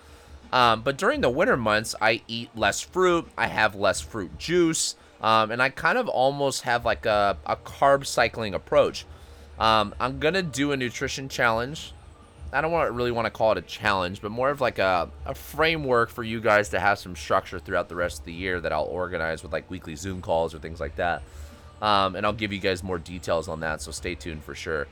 Um, 0.52 0.82
but 0.82 0.96
during 0.96 1.20
the 1.20 1.30
winter 1.30 1.56
months, 1.56 1.94
I 2.00 2.22
eat 2.26 2.50
less 2.56 2.80
fruit. 2.80 3.28
I 3.36 3.48
have 3.48 3.74
less 3.74 4.00
fruit 4.00 4.38
juice. 4.38 4.96
Um, 5.20 5.50
and 5.50 5.62
I 5.62 5.68
kind 5.68 5.98
of 5.98 6.08
almost 6.08 6.62
have 6.62 6.84
like 6.84 7.04
a, 7.04 7.36
a 7.44 7.56
carb 7.56 8.06
cycling 8.06 8.54
approach. 8.54 9.04
Um, 9.58 9.94
I'm 9.98 10.20
to 10.20 10.42
do 10.42 10.72
a 10.72 10.76
nutrition 10.76 11.28
challenge. 11.28 11.92
I 12.52 12.60
don't 12.60 12.72
want 12.72 12.92
really 12.92 13.10
want 13.10 13.26
to 13.26 13.30
call 13.30 13.52
it 13.52 13.58
a 13.58 13.62
challenge, 13.62 14.22
but 14.22 14.30
more 14.30 14.48
of 14.50 14.60
like 14.60 14.78
a, 14.78 15.10
a 15.26 15.34
framework 15.34 16.08
for 16.08 16.22
you 16.22 16.40
guys 16.40 16.70
to 16.70 16.80
have 16.80 16.98
some 16.98 17.14
structure 17.14 17.58
throughout 17.58 17.88
the 17.88 17.96
rest 17.96 18.20
of 18.20 18.24
the 18.24 18.32
year 18.32 18.60
that 18.60 18.72
I'll 18.72 18.84
organize 18.84 19.42
with 19.42 19.52
like 19.52 19.70
weekly 19.70 19.96
Zoom 19.96 20.22
calls 20.22 20.54
or 20.54 20.58
things 20.58 20.80
like 20.80 20.96
that. 20.96 21.22
Um, 21.82 22.16
and 22.16 22.24
I'll 22.24 22.32
give 22.32 22.52
you 22.52 22.58
guys 22.58 22.82
more 22.82 22.98
details 22.98 23.48
on 23.48 23.60
that, 23.60 23.82
so 23.82 23.90
stay 23.90 24.14
tuned 24.14 24.42
for 24.44 24.54
sure. 24.54 24.86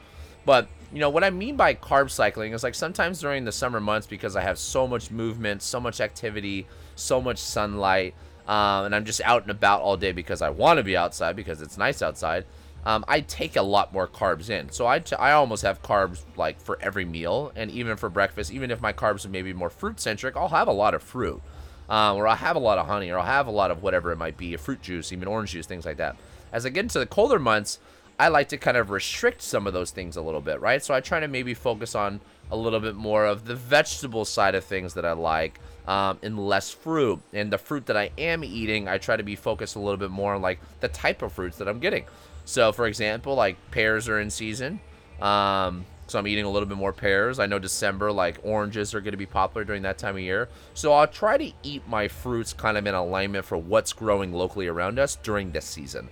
But 0.45 0.69
you 0.93 1.01
know 1.01 1.11
what 1.11 1.25
I 1.25 1.31
mean 1.31 1.57
by 1.57 1.75
carb 1.75 2.11
cycling 2.11 2.53
is 2.53 2.63
like 2.63 2.75
sometimes 2.75 3.21
during 3.21 3.45
the 3.45 3.53
summer 3.53 3.81
months 3.81 4.07
because 4.07 4.37
I 4.37 4.43
have 4.43 4.59
so 4.59 4.87
much 4.87 5.11
movement, 5.11 5.63
so 5.63 5.81
much 5.81 6.01
activity, 6.01 6.67
so 6.95 7.21
much 7.21 7.39
sunlight, 7.39 8.15
um, 8.47 8.85
and 8.85 8.95
I'm 8.95 9.05
just 9.05 9.21
out 9.23 9.43
and 9.43 9.51
about 9.51 9.81
all 9.81 9.97
day 9.97 10.13
because 10.13 10.43
I 10.43 10.51
want 10.51 10.77
to 10.77 10.85
be 10.85 10.97
outside 10.97 11.35
because 11.37 11.63
it's 11.63 11.79
nice 11.79 12.03
outside. 12.03 12.45
Um, 12.87 13.05
I 13.09 13.21
take 13.21 13.57
a 13.57 13.63
lot 13.63 13.93
more 13.93 14.07
carbs 14.07 14.49
in, 14.49 14.71
so 14.71 14.87
I, 14.87 15.01
t- 15.01 15.17
I 15.17 15.33
almost 15.33 15.65
have 15.65 15.83
carbs 15.83 16.23
like 16.37 16.61
for 16.61 16.79
every 16.81 17.05
meal, 17.05 17.51
and 17.57 17.69
even 17.73 17.97
for 17.97 18.09
breakfast. 18.09 18.53
Even 18.53 18.71
if 18.71 18.81
my 18.81 18.93
carbs 18.93 19.27
are 19.27 19.29
maybe 19.29 19.53
more 19.53 19.71
fruit 19.71 19.99
centric, 19.99 20.37
I'll 20.37 20.49
have 20.49 20.69
a 20.69 20.73
lot 20.73 20.95
of 20.95 21.03
fruit, 21.03 21.43
um, 21.89 22.17
or 22.17 22.29
I'll 22.29 22.37
have 22.37 22.55
a 22.55 22.61
lot 22.61 22.79
of 22.79 22.87
honey, 22.87 23.11
or 23.11 23.19
I'll 23.19 23.27
have 23.27 23.49
a 23.49 23.51
lot 23.51 23.73
of 23.73 23.83
whatever 23.83 24.13
it 24.13 24.19
might 24.19 24.37
be, 24.37 24.55
a 24.55 24.59
fruit 24.59 24.83
juice, 24.83 25.13
even 25.13 25.27
orange 25.27 25.51
juice, 25.51 25.67
things 25.67 25.85
like 25.85 25.97
that. 25.97 26.17
As 26.53 26.65
I 26.65 26.69
get 26.69 26.85
into 26.85 27.01
the 27.01 27.07
colder 27.07 27.41
months, 27.41 27.81
I 28.21 28.29
like 28.29 28.49
to 28.51 28.57
kind 28.57 28.77
of 28.77 28.91
restrict 28.91 29.43
some 29.43 29.67
of 29.67 29.73
those 29.73 29.91
things 29.91 30.17
a 30.17 30.23
little 30.23 30.41
bit, 30.41 30.61
right? 30.61 30.81
So 30.81 30.95
I 30.95 31.01
try 31.01 31.19
to 31.19 31.27
maybe 31.27 31.55
focus 31.55 31.97
on 31.97 32.21
a 32.53 32.57
little 32.57 32.81
bit 32.81 32.95
more 32.95 33.27
of 33.27 33.47
the 33.47 33.57
vegetable 33.57 34.25
side 34.25 34.55
of 34.55 34.65
things 34.65 34.95
that 34.95 35.05
I 35.05 35.13
like, 35.13 35.59
um, 35.87 36.19
and 36.23 36.39
less 36.39 36.71
fruit. 36.71 37.21
And 37.33 37.53
the 37.53 37.59
fruit 37.59 37.87
that 37.87 37.97
I 37.97 38.11
am 38.19 38.45
eating, 38.45 38.89
I 38.89 38.99
try 38.99 39.17
to 39.17 39.23
be 39.23 39.37
focused 39.37 39.77
a 39.77 39.79
little 39.79 39.97
bit 39.97 40.11
more 40.11 40.35
on 40.35 40.43
like 40.43 40.61
the 40.81 40.89
type 40.89 41.23
of 41.23 41.33
fruits 41.33 41.59
that 41.59 41.69
I'm 41.69 41.81
getting. 41.81 42.05
So, 42.45 42.73
for 42.73 42.87
example, 42.87 43.35
like 43.35 43.57
pears 43.71 44.09
are 44.09 44.21
in 44.21 44.31
season. 44.31 44.81
Um, 45.21 45.85
so 46.09 46.19
I'm 46.19 46.27
eating 46.29 46.45
a 46.45 46.51
little 46.51 46.69
bit 46.69 46.79
more 46.79 46.93
pears. 46.93 47.41
I 47.41 47.47
know 47.47 47.59
December, 47.59 48.13
like 48.13 48.39
oranges 48.45 48.95
are 48.95 49.01
going 49.01 49.13
to 49.13 49.19
be 49.19 49.27
popular 49.27 49.65
during 49.65 49.83
that 49.83 49.99
time 49.99 50.15
of 50.15 50.21
year. 50.21 50.49
So 50.75 50.93
I'll 50.93 51.09
try 51.09 51.37
to 51.37 51.53
eat 51.63 51.83
my 51.89 52.07
fruits 52.07 52.53
kind 52.53 52.77
of 52.77 52.87
in 52.87 52.95
alignment 52.95 53.45
for 53.45 53.57
what's 53.57 53.93
growing 53.93 54.33
locally 54.33 54.69
around 54.69 54.99
us 54.99 55.17
during 55.17 55.51
this 55.51 55.65
season. 55.65 56.09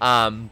Um, 0.00 0.50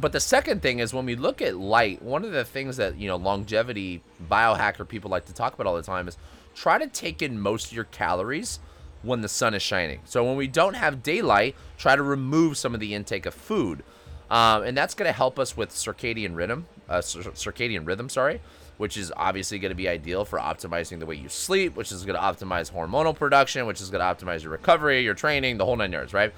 but 0.00 0.10
the 0.10 0.20
second 0.20 0.62
thing 0.62 0.80
is 0.80 0.92
when 0.92 1.06
we 1.06 1.14
look 1.14 1.40
at 1.40 1.56
light, 1.56 2.02
one 2.02 2.24
of 2.24 2.32
the 2.32 2.44
things 2.44 2.78
that, 2.78 2.96
you 2.98 3.06
know, 3.06 3.16
longevity 3.16 4.02
biohacker 4.28 4.88
people 4.88 5.10
like 5.10 5.26
to 5.26 5.34
talk 5.34 5.54
about 5.54 5.66
all 5.66 5.76
the 5.76 5.82
time 5.82 6.08
is 6.08 6.16
try 6.54 6.78
to 6.78 6.86
take 6.86 7.22
in 7.22 7.38
most 7.40 7.66
of 7.66 7.72
your 7.72 7.84
calories 7.84 8.58
when 9.02 9.20
the 9.20 9.28
sun 9.28 9.54
is 9.54 9.62
shining. 9.62 10.00
So 10.04 10.24
when 10.24 10.36
we 10.36 10.46
don't 10.46 10.74
have 10.74 11.02
daylight, 11.02 11.56
try 11.76 11.94
to 11.96 12.02
remove 12.02 12.56
some 12.56 12.74
of 12.74 12.80
the 12.80 12.94
intake 12.94 13.26
of 13.26 13.34
food. 13.34 13.82
Um, 14.30 14.62
and 14.62 14.76
that's 14.76 14.94
going 14.94 15.08
to 15.08 15.12
help 15.12 15.38
us 15.38 15.56
with 15.56 15.70
circadian 15.70 16.34
rhythm, 16.34 16.66
uh, 16.88 16.98
circadian 16.98 17.86
rhythm, 17.86 18.08
sorry, 18.08 18.40
which 18.78 18.96
is 18.96 19.12
obviously 19.16 19.58
going 19.58 19.70
to 19.70 19.76
be 19.76 19.88
ideal 19.88 20.24
for 20.24 20.38
optimizing 20.38 20.98
the 20.98 21.06
way 21.06 21.14
you 21.14 21.28
sleep, 21.28 21.76
which 21.76 21.92
is 21.92 22.04
going 22.04 22.16
to 22.18 22.22
optimize 22.22 22.72
hormonal 22.72 23.14
production, 23.14 23.66
which 23.66 23.80
is 23.80 23.90
going 23.90 24.00
to 24.00 24.24
optimize 24.24 24.42
your 24.42 24.52
recovery, 24.52 25.02
your 25.02 25.14
training, 25.14 25.58
the 25.58 25.64
whole 25.64 25.76
nine 25.76 25.92
yards, 25.92 26.14
right? 26.14 26.32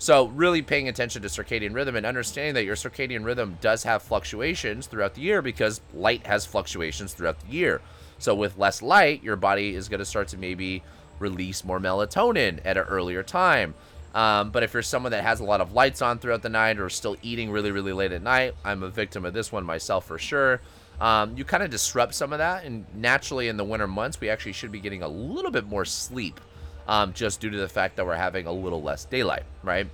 So, 0.00 0.26
really 0.28 0.62
paying 0.62 0.88
attention 0.88 1.22
to 1.22 1.28
circadian 1.28 1.74
rhythm 1.74 1.96
and 1.96 2.06
understanding 2.06 2.54
that 2.54 2.64
your 2.64 2.76
circadian 2.76 3.24
rhythm 3.24 3.58
does 3.60 3.82
have 3.82 4.02
fluctuations 4.02 4.86
throughout 4.86 5.14
the 5.14 5.22
year 5.22 5.42
because 5.42 5.80
light 5.92 6.26
has 6.26 6.46
fluctuations 6.46 7.14
throughout 7.14 7.40
the 7.40 7.52
year. 7.52 7.80
So, 8.18 8.34
with 8.34 8.58
less 8.58 8.82
light, 8.82 9.22
your 9.22 9.36
body 9.36 9.74
is 9.74 9.88
going 9.88 10.00
to 10.00 10.04
start 10.04 10.28
to 10.28 10.36
maybe 10.36 10.82
release 11.18 11.64
more 11.64 11.80
melatonin 11.80 12.60
at 12.64 12.76
an 12.76 12.84
earlier 12.84 13.22
time. 13.22 13.74
Um, 14.14 14.50
but 14.50 14.62
if 14.62 14.72
you're 14.72 14.82
someone 14.82 15.12
that 15.12 15.22
has 15.22 15.40
a 15.40 15.44
lot 15.44 15.60
of 15.60 15.72
lights 15.72 16.02
on 16.02 16.18
throughout 16.18 16.42
the 16.42 16.48
night 16.48 16.78
or 16.78 16.88
still 16.88 17.16
eating 17.22 17.50
really, 17.50 17.70
really 17.70 17.92
late 17.92 18.10
at 18.12 18.22
night, 18.22 18.54
I'm 18.64 18.82
a 18.82 18.88
victim 18.88 19.24
of 19.24 19.34
this 19.34 19.52
one 19.52 19.64
myself 19.64 20.06
for 20.06 20.18
sure. 20.18 20.60
um, 21.00 21.36
you 21.36 21.44
kind 21.44 21.62
of 21.62 21.70
disrupt 21.70 22.14
some 22.14 22.32
of 22.32 22.38
that. 22.38 22.64
And 22.64 22.84
naturally, 22.94 23.48
in 23.48 23.56
the 23.56 23.64
winter 23.64 23.86
months, 23.86 24.20
we 24.20 24.28
actually 24.30 24.52
should 24.52 24.72
be 24.72 24.80
getting 24.80 25.02
a 25.02 25.08
little 25.08 25.50
bit 25.50 25.66
more 25.66 25.84
sleep 25.84 26.40
um, 26.88 27.12
just 27.12 27.40
due 27.40 27.50
to 27.50 27.58
the 27.58 27.68
fact 27.68 27.96
that 27.96 28.06
we're 28.06 28.16
having 28.16 28.46
a 28.46 28.52
little 28.52 28.82
less 28.82 29.04
daylight, 29.04 29.44
right? 29.62 29.86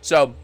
So, 0.00 0.34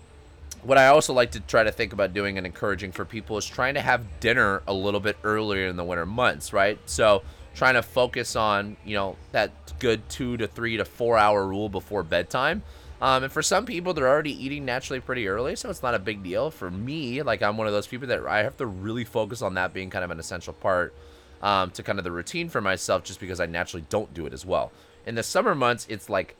what 0.66 0.78
I 0.78 0.88
also 0.88 1.12
like 1.12 1.30
to 1.32 1.40
try 1.40 1.62
to 1.62 1.70
think 1.70 1.92
about 1.92 2.12
doing 2.12 2.38
and 2.38 2.46
encouraging 2.46 2.90
for 2.90 3.04
people 3.04 3.38
is 3.38 3.46
trying 3.46 3.75
to 3.75 3.80
have 3.80 4.18
dinner 4.18 4.62
a 4.66 4.75
little 4.75 4.99
bit 5.00 5.16
earlier 5.23 5.68
in 5.68 5.76
the 5.76 5.85
winter 5.85 6.04
months, 6.04 6.52
right? 6.52 6.78
So, 6.87 7.23
trying 7.54 7.75
to 7.75 7.82
focus 7.82 8.37
on, 8.37 8.76
you 8.85 8.94
know, 8.94 9.16
that 9.32 9.50
good 9.78 10.06
two 10.08 10.37
to 10.37 10.46
three 10.46 10.76
to 10.76 10.85
four 10.85 11.16
hour 11.16 11.46
rule 11.46 11.68
before 11.68 12.02
bedtime. 12.02 12.62
Um, 13.00 13.25
and 13.25 13.32
for 13.32 13.42
some 13.42 13.64
people, 13.64 13.94
they're 13.94 14.08
already 14.08 14.44
eating 14.44 14.64
naturally 14.64 15.00
pretty 15.00 15.28
early, 15.28 15.54
so 15.54 15.70
it's 15.70 15.82
not 15.82 15.94
a 15.94 15.99
big 15.99 16.23
deal. 16.23 16.50
For 16.50 16.70
me, 16.70 17.23
like 17.23 17.42
I'm 17.42 17.56
one 17.56 17.66
of 17.66 17.73
those 17.73 17.87
people 17.87 18.08
that 18.08 18.26
I 18.26 18.42
have 18.42 18.56
to 18.56 18.66
really 18.66 19.04
focus 19.04 19.42
on 19.42 19.54
that 19.54 19.73
being 19.73 19.88
kind 19.88 20.04
of 20.04 20.11
an 20.11 20.18
essential 20.18 20.52
part 20.52 20.94
um, 21.42 21.70
to 21.73 21.82
kind 21.82 21.99
of 21.99 22.04
the 22.04 22.12
routine 22.12 22.49
for 22.49 22.61
myself, 22.61 23.04
just 23.04 23.20
because 23.20 23.38
I 23.38 23.46
naturally 23.46 23.85
don't 23.88 24.12
do 24.12 24.26
it 24.26 24.32
as 24.32 24.44
well. 24.44 24.73
In 25.06 25.14
the 25.14 25.23
summer 25.23 25.54
months, 25.54 25.87
it's 25.88 26.08
like 26.08 26.37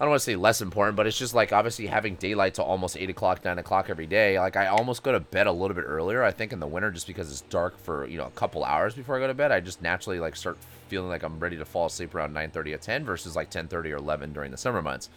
I 0.00 0.04
don't 0.04 0.12
want 0.12 0.20
to 0.20 0.24
say 0.24 0.36
less 0.36 0.62
important, 0.62 0.96
but 0.96 1.06
it's 1.06 1.18
just 1.18 1.34
like 1.34 1.52
obviously 1.52 1.86
having 1.86 2.14
daylight 2.14 2.54
to 2.54 2.62
almost 2.62 2.96
eight 2.96 3.10
o'clock, 3.10 3.44
nine 3.44 3.58
o'clock 3.58 3.90
every 3.90 4.06
day. 4.06 4.40
Like 4.40 4.56
I 4.56 4.68
almost 4.68 5.02
go 5.02 5.12
to 5.12 5.20
bed 5.20 5.46
a 5.46 5.52
little 5.52 5.74
bit 5.74 5.84
earlier. 5.86 6.24
I 6.24 6.30
think 6.30 6.54
in 6.54 6.58
the 6.58 6.66
winter, 6.66 6.90
just 6.90 7.06
because 7.06 7.30
it's 7.30 7.42
dark 7.42 7.78
for 7.78 8.06
you 8.06 8.16
know 8.16 8.24
a 8.24 8.30
couple 8.30 8.64
hours 8.64 8.94
before 8.94 9.18
I 9.18 9.20
go 9.20 9.26
to 9.26 9.34
bed, 9.34 9.52
I 9.52 9.60
just 9.60 9.82
naturally 9.82 10.18
like 10.18 10.36
start 10.36 10.56
feeling 10.88 11.10
like 11.10 11.22
I'm 11.22 11.38
ready 11.38 11.58
to 11.58 11.66
fall 11.66 11.84
asleep 11.84 12.14
around 12.14 12.32
9:30 12.32 12.72
or 12.72 12.78
10 12.78 13.04
versus 13.04 13.36
like 13.36 13.50
10:30 13.50 13.92
or 13.92 13.96
11 13.96 14.32
during 14.32 14.52
the 14.52 14.56
summer 14.56 14.80
months. 14.80 15.10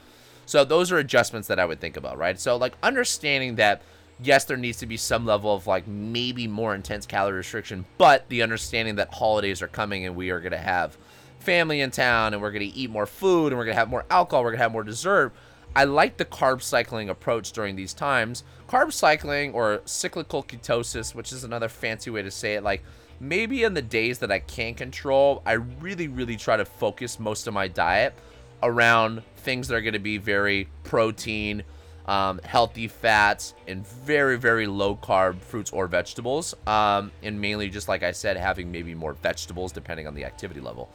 So 0.45 0.65
those 0.65 0.91
are 0.91 0.97
adjustments 0.97 1.47
that 1.47 1.59
I 1.59 1.65
would 1.65 1.79
think 1.79 1.95
about, 1.95 2.17
right? 2.17 2.37
So 2.37 2.57
like 2.57 2.73
understanding 2.83 3.55
that 3.55 3.83
yes, 4.21 4.43
there 4.43 4.57
needs 4.57 4.79
to 4.79 4.85
be 4.85 4.97
some 4.97 5.25
level 5.25 5.55
of 5.55 5.65
like 5.65 5.87
maybe 5.87 6.45
more 6.45 6.75
intense 6.75 7.05
calorie 7.05 7.37
restriction, 7.37 7.85
but 7.97 8.27
the 8.27 8.41
understanding 8.41 8.95
that 8.95 9.13
holidays 9.13 9.61
are 9.61 9.69
coming 9.69 10.05
and 10.05 10.17
we 10.17 10.29
are 10.29 10.41
going 10.41 10.51
to 10.51 10.57
have 10.57 10.97
family 11.43 11.81
in 11.81 11.91
town 11.91 12.33
and 12.33 12.41
we're 12.41 12.51
going 12.51 12.69
to 12.69 12.77
eat 12.77 12.89
more 12.89 13.05
food 13.05 13.47
and 13.47 13.57
we're 13.57 13.65
going 13.65 13.75
to 13.75 13.79
have 13.79 13.89
more 13.89 14.05
alcohol, 14.09 14.43
we're 14.43 14.51
going 14.51 14.59
to 14.59 14.63
have 14.63 14.71
more 14.71 14.83
dessert. 14.83 15.33
I 15.75 15.85
like 15.85 16.17
the 16.17 16.25
carb 16.25 16.61
cycling 16.61 17.09
approach 17.09 17.51
during 17.51 17.75
these 17.75 17.93
times. 17.93 18.43
Carb 18.67 18.93
cycling 18.93 19.53
or 19.53 19.81
cyclical 19.85 20.43
ketosis, 20.43 21.13
which 21.15 21.31
is 21.31 21.43
another 21.43 21.67
fancy 21.67 22.09
way 22.09 22.21
to 22.21 22.31
say 22.31 22.55
it, 22.55 22.63
like 22.63 22.83
maybe 23.19 23.63
in 23.63 23.73
the 23.73 23.81
days 23.81 24.19
that 24.19 24.31
I 24.31 24.39
can't 24.39 24.77
control, 24.77 25.41
I 25.45 25.53
really, 25.53 26.07
really 26.07 26.37
try 26.37 26.57
to 26.57 26.65
focus 26.65 27.19
most 27.19 27.47
of 27.47 27.53
my 27.53 27.67
diet 27.67 28.13
around 28.61 29.23
things 29.37 29.67
that 29.67 29.75
are 29.75 29.81
going 29.81 29.93
to 29.93 29.99
be 29.99 30.17
very 30.17 30.69
protein, 30.83 31.63
um, 32.05 32.39
healthy 32.43 32.87
fats, 32.87 33.53
and 33.67 33.85
very, 33.87 34.37
very 34.37 34.67
low 34.67 34.95
carb 34.95 35.39
fruits 35.39 35.71
or 35.71 35.87
vegetables. 35.87 36.53
Um, 36.67 37.11
and 37.23 37.39
mainly, 37.39 37.69
just 37.69 37.87
like 37.87 38.03
I 38.03 38.11
said, 38.11 38.37
having 38.37 38.71
maybe 38.71 38.93
more 38.93 39.13
vegetables 39.13 39.71
depending 39.71 40.07
on 40.07 40.13
the 40.13 40.25
activity 40.25 40.59
level. 40.59 40.89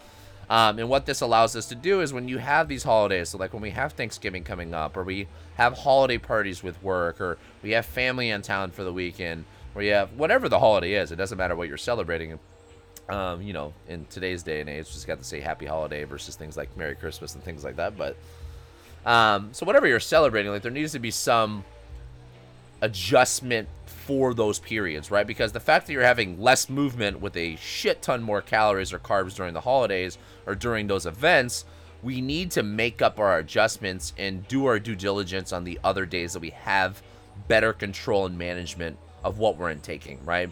Um, 0.51 0.79
and 0.79 0.89
what 0.89 1.05
this 1.05 1.21
allows 1.21 1.55
us 1.57 1.67
to 1.67 1.75
do 1.75 2.01
is 2.01 2.13
when 2.13 2.27
you 2.27 2.39
have 2.39 2.69
these 2.69 2.83
holidays, 2.83 3.31
so 3.31 3.39
like 3.39 3.53
when 3.53 3.61
we 3.61 3.71
have 3.71 3.93
Thanksgiving 3.93 4.45
coming 4.45 4.73
up, 4.73 4.97
or 4.97 5.05
we 5.05 5.29
have 5.57 5.75
holiday 5.75 6.17
parties 6.17 6.63
with 6.63 6.83
work, 6.83 7.21
or 7.21 7.37
we 7.63 7.73
have 7.73 7.85
family 7.85 8.31
in 8.31 8.41
town 8.41 8.71
for 8.71 8.83
the 8.83 8.93
weekend, 8.93 9.45
or 9.75 9.83
you 9.83 9.93
have 9.93 10.13
whatever 10.15 10.49
the 10.49 10.59
holiday 10.59 10.95
is, 10.95 11.13
it 11.13 11.17
doesn't 11.17 11.37
matter 11.37 11.55
what 11.55 11.69
you're 11.69 11.77
celebrating. 11.77 12.39
Um, 13.11 13.41
you 13.41 13.53
know, 13.53 13.73
in 13.89 14.07
today's 14.07 14.43
day 14.43 14.61
and 14.61 14.69
age, 14.69 14.93
just 14.93 15.07
got 15.07 15.19
to 15.19 15.25
say 15.25 15.41
Happy 15.41 15.65
Holiday 15.65 16.05
versus 16.05 16.37
things 16.37 16.59
like 16.59 16.75
Merry 16.77 16.95
Christmas 16.95 17.35
and 17.35 17.43
things 17.43 17.65
like 17.65 17.77
that. 17.77 17.97
But 17.97 18.17
um, 19.07 19.51
so 19.53 19.65
whatever 19.65 19.87
you're 19.87 20.01
celebrating, 20.01 20.53
like 20.53 20.63
there 20.63 20.71
needs 20.71 20.93
to 20.93 20.99
be 20.99 21.11
some 21.11 21.65
adjustment 22.83 23.69
for 24.09 24.33
those 24.33 24.59
periods, 24.59 25.11
right? 25.11 25.27
Because 25.27 25.53
the 25.53 25.61
fact 25.61 25.87
that 25.87 25.93
you're 25.93 26.03
having 26.03 26.41
less 26.41 26.71
movement 26.71 27.21
with 27.21 27.37
a 27.37 27.57
shit 27.57 28.01
ton 28.01 28.23
more 28.23 28.41
calories 28.41 28.91
or 28.91 28.99
carbs 28.99 29.35
during 29.35 29.53
the 29.53 29.61
holidays 29.61 30.17
or 30.47 30.55
during 30.55 30.87
those 30.87 31.05
events, 31.05 31.67
we 32.03 32.23
need 32.23 32.51
to 32.53 32.63
make 32.63 33.03
up 33.03 33.21
our 33.21 33.37
adjustments 33.37 34.15
and 34.17 34.49
do 34.49 34.65
our 34.65 34.79
due 34.79 34.95
diligence 34.95 35.53
on 35.53 35.65
the 35.65 35.79
other 35.85 36.07
days 36.07 36.33
that 36.33 36.39
we 36.39 36.49
have 36.49 37.03
better 37.49 37.75
control 37.75 38.25
and 38.25 38.39
management 38.39 38.97
of 39.23 39.37
what 39.37 39.59
we're 39.59 39.69
intaking, 39.71 40.19
right? 40.25 40.51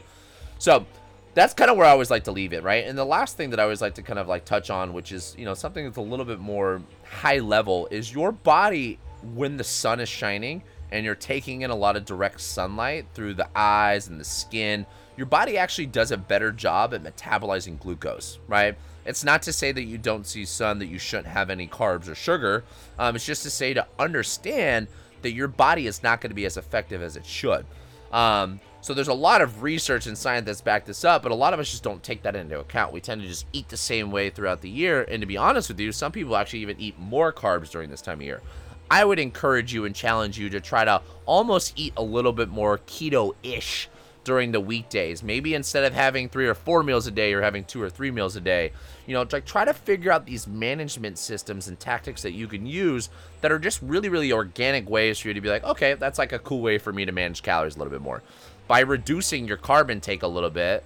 So 0.58 0.84
that's 1.32 1.54
kind 1.54 1.70
of 1.70 1.78
where 1.78 1.86
I 1.86 1.92
always 1.92 2.10
like 2.10 2.25
to 2.25 2.32
leave 2.32 2.52
it, 2.52 2.62
right? 2.62 2.86
And 2.86 2.98
the 2.98 3.06
last 3.06 3.38
thing 3.38 3.48
that 3.50 3.58
I 3.58 3.62
always 3.62 3.80
like 3.80 3.94
to 3.94 4.02
kind 4.02 4.18
of 4.18 4.28
like 4.28 4.44
touch 4.44 4.68
on, 4.68 4.92
which 4.92 5.12
is, 5.12 5.34
you 5.38 5.46
know, 5.46 5.54
something 5.54 5.82
that's 5.82 5.96
a 5.96 6.02
little 6.02 6.26
bit 6.26 6.40
more 6.40 6.82
high 7.08 7.38
level, 7.38 7.88
is 7.90 8.12
your 8.12 8.32
body 8.32 8.98
when 9.34 9.56
the 9.56 9.64
sun 9.64 9.98
is 9.98 10.10
shining 10.10 10.62
and 10.90 11.05
you're 11.05 11.14
taking 11.14 11.62
in 11.62 11.71
a 11.71 11.76
lot 11.76 11.97
of 11.97 12.05
direct 12.05 12.40
sunlight 12.40 13.07
through 13.14 13.35
the 13.35 13.49
eyes 13.57 14.09
and 14.09 14.21
the 14.21 14.25
skin, 14.25 14.87
your 15.16 15.26
body 15.26 15.57
actually 15.57 15.87
does 15.87 16.11
a 16.11 16.16
better 16.16 16.52
job 16.52 16.95
at 16.95 17.02
metabolizing 17.02 17.78
glucose, 17.78 18.38
right? 18.47 18.76
It's 19.05 19.25
not 19.25 19.43
to 19.43 19.52
say 19.52 19.73
that 19.73 19.85
you 19.85 19.99
don't 19.99 20.26
see 20.26 20.45
sun 20.45 20.78
that 20.81 20.87
you 20.87 20.99
shouldn't 20.99 21.28
have 21.28 21.49
any 21.49 21.66
carbs 21.66 22.09
or 22.09 22.14
sugar. 22.14 22.64
Um, 22.99 23.16
it's 23.16 23.25
just 23.25 23.43
to 23.45 23.50
say 23.50 23.73
to 23.75 23.87
understand 23.99 24.88
that 25.23 25.33
your 25.33 25.49
body 25.49 25.87
is 25.87 26.02
not 26.02 26.21
going 26.21 26.31
to 26.31 26.35
be 26.35 26.45
as 26.45 26.57
effective 26.57 27.02
as 27.02 27.16
it 27.16 27.25
should. 27.25 27.64
Um, 28.12 28.61
so 28.81 28.95
there's 28.95 29.09
a 29.09 29.14
lot 29.14 29.40
of 29.40 29.62
research 29.62 30.07
and 30.07 30.16
science 30.16 30.47
that's 30.47 30.61
backed 30.61 30.87
this 30.87 31.05
up, 31.05 31.23
but 31.23 31.33
a 31.33 31.35
lot 31.35 31.52
of 31.52 31.59
us 31.59 31.71
just 31.71 31.83
don't 31.83 32.02
take 32.02 32.23
that 32.23 32.37
into 32.37 32.61
account. 32.61 32.93
We 32.93 33.00
tend 33.00 33.21
to 33.21 33.26
just 33.26 33.47
eat 33.52 33.69
the 33.69 33.76
same 33.76 34.12
way 34.12 34.31
throughout 34.31 34.61
the 34.61 34.71
year, 34.71 35.02
and 35.02 35.21
to 35.23 35.26
be 35.26 35.37
honest 35.37 35.69
with 35.69 35.81
you, 35.81 35.90
some 35.90 36.12
people 36.12 36.37
actually 36.37 36.61
even 36.61 36.78
eat 36.78 36.97
more 36.99 37.33
carbs 37.33 37.71
during 37.71 37.90
this 37.90 38.00
time 38.00 38.21
of 38.21 38.26
year. 38.26 38.43
I 38.90 39.05
would 39.05 39.19
encourage 39.19 39.73
you 39.73 39.85
and 39.85 39.95
challenge 39.95 40.38
you 40.38 40.49
to 40.50 40.61
try 40.61 40.85
to 40.85 41.02
almost 41.25 41.73
eat 41.76 41.93
a 41.97 42.02
little 42.02 42.33
bit 42.33 42.49
more 42.49 42.78
keto 42.78 43.35
ish 43.43 43.88
during 44.26 44.50
the 44.50 44.61
weekdays. 44.61 45.23
Maybe 45.23 45.55
instead 45.55 45.85
of 45.85 45.93
having 45.93 46.28
three 46.28 46.49
or 46.49 46.55
four 46.55 46.83
meals 46.83 47.07
a 47.07 47.12
day, 47.12 47.31
you're 47.31 47.43
having 47.43 47.64
two 47.64 47.81
or 47.81 47.88
three 47.88 48.11
meals 48.11 48.35
a 48.35 48.40
day. 48.40 48.73
You 49.07 49.14
know, 49.14 49.25
like 49.31 49.45
try 49.45 49.64
to 49.64 49.73
figure 49.73 50.11
out 50.11 50.26
these 50.26 50.49
management 50.49 51.16
systems 51.19 51.69
and 51.69 51.78
tactics 51.78 52.23
that 52.23 52.33
you 52.33 52.49
can 52.49 52.66
use 52.66 53.09
that 53.40 53.52
are 53.52 53.59
just 53.59 53.81
really, 53.83 54.09
really 54.09 54.33
organic 54.33 54.90
ways 54.90 55.21
for 55.21 55.28
you 55.28 55.35
to 55.35 55.40
be 55.40 55.49
like, 55.49 55.62
okay, 55.62 55.95
that's 55.95 56.19
like 56.19 56.33
a 56.33 56.40
cool 56.40 56.61
way 56.61 56.78
for 56.78 56.93
me 56.93 57.05
to 57.05 57.12
manage 57.12 57.43
calories 57.43 57.76
a 57.76 57.78
little 57.78 57.93
bit 57.93 58.02
more. 58.02 58.23
By 58.66 58.81
reducing 58.81 59.47
your 59.47 59.59
carb 59.59 59.90
intake 59.90 60.25
a 60.25 60.28
little 60.28 60.50
bit, 60.50 60.83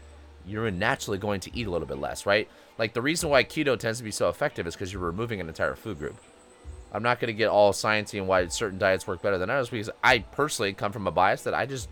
you're 0.46 0.70
naturally 0.70 1.16
going 1.16 1.40
to 1.40 1.56
eat 1.56 1.66
a 1.66 1.70
little 1.70 1.88
bit 1.88 1.98
less, 1.98 2.26
right? 2.26 2.46
Like 2.76 2.92
the 2.92 3.02
reason 3.02 3.30
why 3.30 3.44
keto 3.44 3.78
tends 3.78 3.98
to 3.98 4.04
be 4.04 4.10
so 4.10 4.28
effective 4.28 4.66
is 4.66 4.74
because 4.74 4.92
you're 4.92 5.02
removing 5.02 5.40
an 5.40 5.48
entire 5.48 5.74
food 5.74 5.98
group. 5.98 6.16
I'm 6.92 7.02
not 7.02 7.20
going 7.20 7.28
to 7.28 7.38
get 7.38 7.48
all 7.48 7.72
sciencey 7.72 8.18
and 8.18 8.26
why 8.26 8.46
certain 8.48 8.78
diets 8.78 9.06
work 9.06 9.22
better 9.22 9.38
than 9.38 9.50
others 9.50 9.70
because 9.70 9.90
I 10.02 10.18
personally 10.18 10.72
come 10.72 10.92
from 10.92 11.06
a 11.06 11.10
bias 11.10 11.42
that 11.42 11.54
I 11.54 11.66
just 11.66 11.88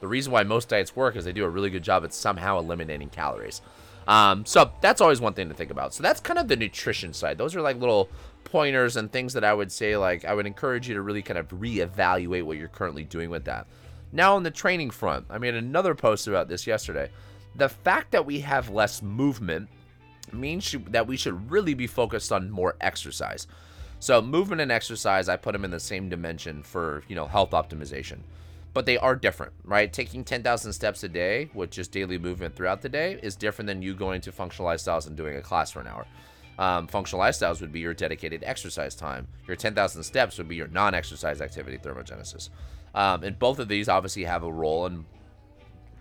the 0.00 0.08
reason 0.08 0.32
why 0.32 0.42
most 0.42 0.68
diets 0.68 0.96
work 0.96 1.14
is 1.14 1.24
they 1.24 1.32
do 1.32 1.44
a 1.44 1.48
really 1.48 1.70
good 1.70 1.84
job 1.84 2.04
at 2.04 2.12
somehow 2.12 2.58
eliminating 2.58 3.08
calories. 3.08 3.62
Um, 4.08 4.44
so 4.44 4.72
that's 4.80 5.00
always 5.00 5.20
one 5.20 5.34
thing 5.34 5.48
to 5.48 5.54
think 5.54 5.70
about. 5.70 5.94
So 5.94 6.02
that's 6.02 6.20
kind 6.20 6.40
of 6.40 6.48
the 6.48 6.56
nutrition 6.56 7.12
side. 7.12 7.38
Those 7.38 7.54
are 7.54 7.60
like 7.60 7.76
little 7.76 8.08
pointers 8.44 8.96
and 8.96 9.10
things 9.10 9.32
that 9.34 9.44
I 9.44 9.54
would 9.54 9.70
say 9.70 9.96
like 9.96 10.24
I 10.24 10.34
would 10.34 10.46
encourage 10.46 10.88
you 10.88 10.94
to 10.94 11.02
really 11.02 11.22
kind 11.22 11.38
of 11.38 11.48
reevaluate 11.50 12.42
what 12.42 12.56
you're 12.56 12.68
currently 12.68 13.04
doing 13.04 13.30
with 13.30 13.44
that. 13.44 13.66
Now 14.12 14.34
on 14.36 14.42
the 14.42 14.50
training 14.50 14.90
front, 14.90 15.26
I 15.30 15.38
made 15.38 15.54
another 15.54 15.94
post 15.94 16.26
about 16.26 16.48
this 16.48 16.66
yesterday. 16.66 17.10
The 17.54 17.68
fact 17.68 18.10
that 18.10 18.26
we 18.26 18.40
have 18.40 18.70
less 18.70 19.02
movement 19.02 19.68
means 20.32 20.74
that 20.88 21.06
we 21.06 21.16
should 21.16 21.50
really 21.50 21.74
be 21.74 21.86
focused 21.86 22.32
on 22.32 22.50
more 22.50 22.76
exercise. 22.80 23.46
So 24.02 24.20
movement 24.20 24.60
and 24.60 24.72
exercise, 24.72 25.28
I 25.28 25.36
put 25.36 25.52
them 25.52 25.64
in 25.64 25.70
the 25.70 25.78
same 25.78 26.08
dimension 26.08 26.64
for, 26.64 27.04
you 27.06 27.14
know, 27.14 27.26
health 27.26 27.52
optimization. 27.52 28.18
But 28.74 28.84
they 28.84 28.98
are 28.98 29.14
different, 29.14 29.52
right? 29.62 29.92
Taking 29.92 30.24
10,000 30.24 30.72
steps 30.72 31.04
a 31.04 31.08
day 31.08 31.50
with 31.54 31.70
just 31.70 31.92
daily 31.92 32.18
movement 32.18 32.56
throughout 32.56 32.82
the 32.82 32.88
day 32.88 33.20
is 33.22 33.36
different 33.36 33.68
than 33.68 33.80
you 33.80 33.94
going 33.94 34.20
to 34.22 34.32
functional 34.32 34.68
lifestyles 34.68 35.06
and 35.06 35.16
doing 35.16 35.36
a 35.36 35.40
class 35.40 35.70
for 35.70 35.78
an 35.78 35.86
hour. 35.86 36.04
Um, 36.58 36.88
functional 36.88 37.24
lifestyles 37.24 37.60
would 37.60 37.70
be 37.70 37.78
your 37.78 37.94
dedicated 37.94 38.42
exercise 38.42 38.96
time. 38.96 39.28
Your 39.46 39.54
10,000 39.54 40.02
steps 40.02 40.36
would 40.36 40.48
be 40.48 40.56
your 40.56 40.66
non 40.66 40.96
exercise 40.96 41.40
activity 41.40 41.78
thermogenesis. 41.78 42.48
Um, 42.96 43.22
and 43.22 43.38
both 43.38 43.60
of 43.60 43.68
these 43.68 43.88
obviously 43.88 44.24
have 44.24 44.42
a 44.42 44.52
role 44.52 44.84
in 44.86 45.04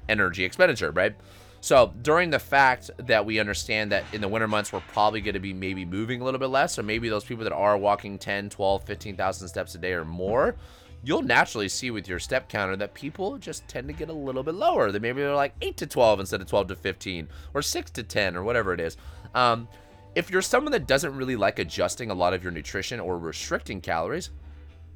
energy 0.10 0.44
expenditure, 0.44 0.90
right? 0.90 1.16
So 1.62 1.94
during 2.02 2.32
the 2.32 2.40
fact 2.40 2.90
that 2.98 3.24
we 3.24 3.40
understand 3.40 3.92
that 3.92 4.04
in 4.14 4.20
the 4.20 4.28
winter 4.28 4.48
months, 4.48 4.74
we're 4.74 4.82
probably 4.82 5.22
going 5.22 5.36
to 5.36 5.40
be 5.40 5.54
maybe 5.54 5.86
moving 5.86 6.20
a 6.20 6.24
little 6.24 6.40
bit 6.40 6.50
less, 6.50 6.80
or 6.80 6.84
maybe 6.84 7.08
those 7.08 7.24
people 7.24 7.44
that 7.44 7.54
are 7.54 7.78
walking 7.78 8.18
10, 8.18 8.50
12, 8.50 8.84
15,000 8.84 9.48
steps 9.48 9.76
a 9.76 9.78
day 9.78 9.94
or 9.94 10.04
more, 10.04 10.56
you'll 11.04 11.22
naturally 11.22 11.70
see 11.70 11.92
with 11.92 12.08
your 12.08 12.18
step 12.18 12.50
counter 12.50 12.76
that 12.76 12.96
people 12.96 13.38
just 13.38 13.68
tend 13.68 13.88
to 13.88 13.94
get 13.94 14.10
a 14.10 14.14
little 14.14 14.42
bit 14.42 14.56
lower. 14.56 14.92
That 14.92 15.04
maybe 15.04 15.22
they're 15.22 15.36
like 15.36 15.54
8 15.62 15.78
to 15.78 15.86
12 15.86 16.22
instead 16.22 16.42
of 16.42 16.48
12 16.48 16.70
to 16.70 16.76
15 16.76 17.28
or 17.54 17.62
6 17.62 17.92
to 17.92 18.04
10 18.04 18.36
or 18.36 18.44
whatever 18.44 18.74
it 18.74 18.80
is. 18.80 18.98
Um, 19.36 19.68
if 20.16 20.32
you're 20.32 20.42
someone 20.42 20.72
that 20.72 20.88
doesn't 20.88 21.16
really 21.16 21.36
like 21.36 21.60
adjusting 21.60 22.10
a 22.10 22.16
lot 22.16 22.34
of 22.34 22.42
your 22.42 22.52
nutrition 22.52 23.00
or 23.00 23.20
restricting 23.20 23.82
calories, 23.82 24.32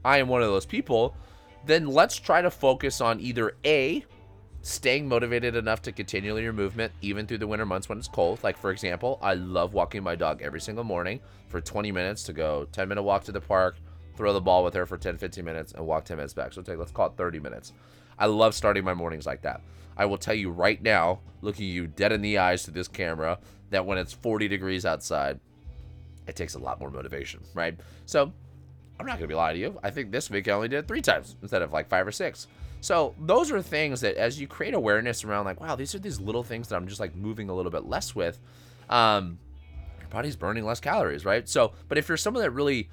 I 0.04 0.18
am 0.18 0.28
one 0.28 0.42
of 0.42 0.50
those 0.50 0.66
people, 0.66 1.16
then 1.66 1.86
let's 1.88 2.16
try 2.16 2.42
to 2.42 2.50
focus 2.50 3.02
on 3.02 3.20
either 3.20 3.56
A, 3.66 4.04
staying 4.66 5.08
motivated 5.08 5.56
enough 5.56 5.84
to 5.84 5.92
continually 5.92 6.42
your 6.42 6.52
movement 6.52 6.92
even 7.00 7.28
through 7.28 7.38
the 7.38 7.46
winter 7.46 7.68
months 7.68 7.88
when 7.88 8.00
it's 8.00 8.08
cold. 8.08 8.44
Like 8.44 8.58
for 8.58 8.72
example, 8.72 9.20
I 9.22 9.36
love 9.36 9.76
walking 9.76 10.02
my 10.02 10.16
dog 10.16 10.42
every 10.42 10.60
single 10.60 10.84
morning 10.84 11.20
for 11.50 11.62
20 11.62 11.92
minutes 11.92 12.24
to 12.24 12.34
go 12.34 12.68
10 12.72 12.90
minute 12.90 13.04
walk 13.04 13.24
to 13.26 13.32
the 13.32 13.40
park, 13.40 13.78
throw 14.16 14.34
the 14.34 14.42
ball 14.42 14.64
with 14.64 14.74
her 14.74 14.88
for 14.88 14.98
10 14.98 15.20
15 15.20 15.46
minutes 15.46 15.74
and 15.74 15.86
walk 15.86 16.06
10 16.06 16.18
minutes 16.18 16.34
back. 16.34 16.52
So 16.52 16.64
take 16.64 16.80
let's 16.80 16.92
call 16.92 17.06
it 17.10 17.14
30 17.16 17.40
minutes. 17.40 17.74
I 18.18 18.26
love 18.26 18.56
starting 18.56 18.84
my 18.84 18.96
mornings 18.96 19.28
like 19.28 19.44
that. 19.44 19.62
I 19.98 20.06
will 20.08 20.18
tell 20.18 20.34
you 20.34 20.50
right 20.50 20.82
now, 20.82 21.20
looking 21.42 21.68
you 21.68 21.86
dead 21.86 22.12
in 22.12 22.24
the 22.24 22.40
eyes 22.40 22.64
to 22.64 22.72
this 22.72 22.88
camera, 22.88 23.38
that 23.70 23.86
when 23.86 24.00
it's 24.00 24.14
40 24.14 24.48
degrees 24.48 24.84
outside, 24.84 25.40
it 26.28 26.36
takes 26.36 26.56
a 26.56 26.60
lot 26.60 26.80
more 26.80 26.90
motivation, 26.90 27.42
right? 27.54 27.80
So 28.08 28.34
I'm 29.00 29.06
not 29.06 29.18
gonna 29.18 29.28
be 29.28 29.36
lying 29.36 29.56
to 29.56 29.60
you. 29.60 29.80
I 29.84 29.90
think 29.90 30.12
this 30.12 30.30
week 30.30 30.48
I 30.48 30.52
only 30.52 30.68
did 30.68 30.80
it 30.80 30.88
three 30.88 31.02
times 31.02 31.36
instead 31.42 31.62
of 31.62 31.74
like 31.74 31.90
five 31.90 32.08
or 32.08 32.12
six. 32.12 32.48
So 32.82 33.16
those 33.20 33.52
are 33.52 33.62
things 33.62 34.02
that 34.02 34.16
as 34.16 34.40
you 34.40 34.48
create 34.48 34.74
awareness 34.74 35.24
around 35.24 35.46
like, 35.46 35.60
wow, 35.60 35.76
these 35.76 35.96
are 35.96 36.00
these 36.00 36.20
little 36.20 36.44
things 36.44 36.68
that 36.68 36.76
I'm 36.76 36.88
just 36.88 37.00
like 37.00 37.16
moving 37.16 37.50
a 37.50 37.56
little 37.56 37.72
bit 37.72 37.86
less 37.86 38.14
with, 38.14 38.40
um, 38.90 39.40
your 40.00 40.10
body's 40.10 40.36
burning 40.36 40.66
less 40.66 40.80
calories, 40.80 41.26
right? 41.26 41.50
So, 41.50 41.74
but 41.88 41.98
if 41.98 42.08
you're 42.08 42.18
someone 42.18 42.44
that 42.44 42.52
really 42.52 42.90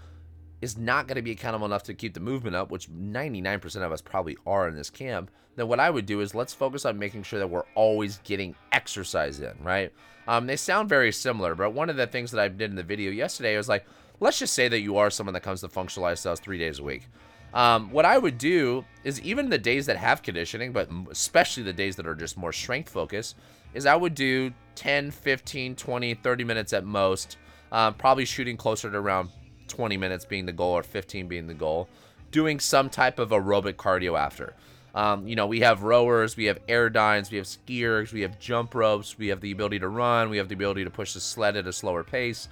is 0.62 0.78
not 0.78 1.08
going 1.08 1.16
to 1.16 1.22
be 1.22 1.32
accountable 1.32 1.66
enough 1.66 1.82
to 1.82 1.94
keep 1.94 2.14
the 2.14 2.20
movement 2.20 2.56
up, 2.56 2.70
which 2.70 2.88
99% 2.90 3.76
of 3.82 3.92
us 3.92 4.00
probably 4.00 4.36
are 4.46 4.68
in 4.68 4.76
this 4.76 4.88
camp, 4.88 5.30
then 5.56 5.68
what 5.68 5.80
I 5.80 5.90
would 5.90 6.06
do 6.06 6.20
is 6.20 6.34
let's 6.34 6.54
focus 6.54 6.86
on 6.86 6.98
making 6.98 7.24
sure 7.24 7.40
that 7.40 7.48
we're 7.48 7.64
always 7.74 8.18
getting 8.18 8.54
exercise 8.72 9.40
in, 9.40 9.52
right? 9.60 9.92
Um, 10.26 10.46
they 10.46 10.56
sound 10.56 10.88
very 10.88 11.12
similar, 11.12 11.54
but 11.54 11.74
one 11.74 11.90
of 11.90 11.96
the 11.96 12.06
things 12.06 12.30
that 12.30 12.40
I 12.40 12.48
did 12.48 12.70
in 12.70 12.76
the 12.76 12.82
video 12.82 13.10
yesterday 13.10 13.56
was 13.56 13.68
like, 13.68 13.84
let's 14.22 14.38
just 14.38 14.54
say 14.54 14.68
that 14.68 14.80
you 14.80 14.96
are 14.98 15.10
someone 15.10 15.34
that 15.34 15.42
comes 15.42 15.60
to 15.60 15.68
functional 15.68 16.08
lifestyles 16.08 16.38
three 16.38 16.58
days 16.58 16.78
a 16.78 16.82
week. 16.82 17.08
Um, 17.52 17.90
what 17.90 18.04
I 18.04 18.16
would 18.16 18.38
do 18.38 18.84
is 19.02 19.20
even 19.20 19.50
the 19.50 19.58
days 19.58 19.86
that 19.86 19.96
have 19.96 20.22
conditioning, 20.22 20.72
but 20.72 20.88
especially 21.10 21.64
the 21.64 21.72
days 21.72 21.96
that 21.96 22.06
are 22.06 22.14
just 22.14 22.36
more 22.36 22.52
strength 22.52 22.88
focused, 22.88 23.36
is 23.74 23.84
I 23.84 23.96
would 23.96 24.14
do 24.14 24.52
10, 24.76 25.10
15, 25.10 25.74
20, 25.74 26.14
30 26.14 26.44
minutes 26.44 26.72
at 26.72 26.84
most, 26.84 27.36
um, 27.72 27.94
probably 27.94 28.24
shooting 28.24 28.56
closer 28.56 28.90
to 28.90 28.96
around 28.96 29.28
20 29.66 29.96
minutes 29.96 30.24
being 30.24 30.46
the 30.46 30.52
goal 30.52 30.72
or 30.72 30.84
15 30.84 31.26
being 31.26 31.48
the 31.48 31.54
goal, 31.54 31.88
doing 32.30 32.60
some 32.60 32.88
type 32.88 33.18
of 33.18 33.30
aerobic 33.30 33.74
cardio 33.74 34.18
after. 34.18 34.54
Um, 34.94 35.26
you 35.26 35.34
know, 35.34 35.46
we 35.46 35.60
have 35.60 35.82
rowers, 35.82 36.36
we 36.36 36.44
have 36.44 36.64
airdynes, 36.66 37.30
we 37.30 37.38
have 37.38 37.46
skiers, 37.46 38.12
we 38.12 38.20
have 38.20 38.38
jump 38.38 38.74
ropes, 38.74 39.18
we 39.18 39.28
have 39.28 39.40
the 39.40 39.50
ability 39.50 39.80
to 39.80 39.88
run, 39.88 40.30
we 40.30 40.36
have 40.36 40.48
the 40.48 40.54
ability 40.54 40.84
to 40.84 40.90
push 40.90 41.14
the 41.14 41.20
sled 41.20 41.56
at 41.56 41.66
a 41.66 41.72
slower 41.72 42.04
pace. 42.04 42.48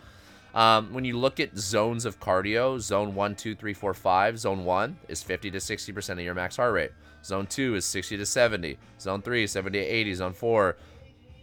Um, 0.55 0.93
when 0.93 1.05
you 1.05 1.17
look 1.17 1.39
at 1.39 1.57
zones 1.57 2.05
of 2.05 2.19
cardio, 2.19 2.81
zone 2.81 3.15
1, 3.15 3.37
2, 3.37 3.55
3, 3.55 3.73
4, 3.73 3.95
5, 3.95 4.39
zone 4.39 4.65
1 4.65 4.99
is 5.09 5.23
50 5.23 5.51
to 5.53 5.59
60% 5.59 6.11
of 6.11 6.21
your 6.21 6.35
max 6.35 6.57
heart 6.57 6.73
rate. 6.73 6.91
Zone 7.25 7.47
2 7.47 7.77
is 7.77 7.85
60 7.85 8.17
to 8.17 8.27
70. 8.27 8.79
Zone 8.99 9.23
3 9.23 9.47
70 9.47 9.79
to 9.79 9.85
80. 9.85 10.15
Zone 10.15 10.33
4, 10.33 10.77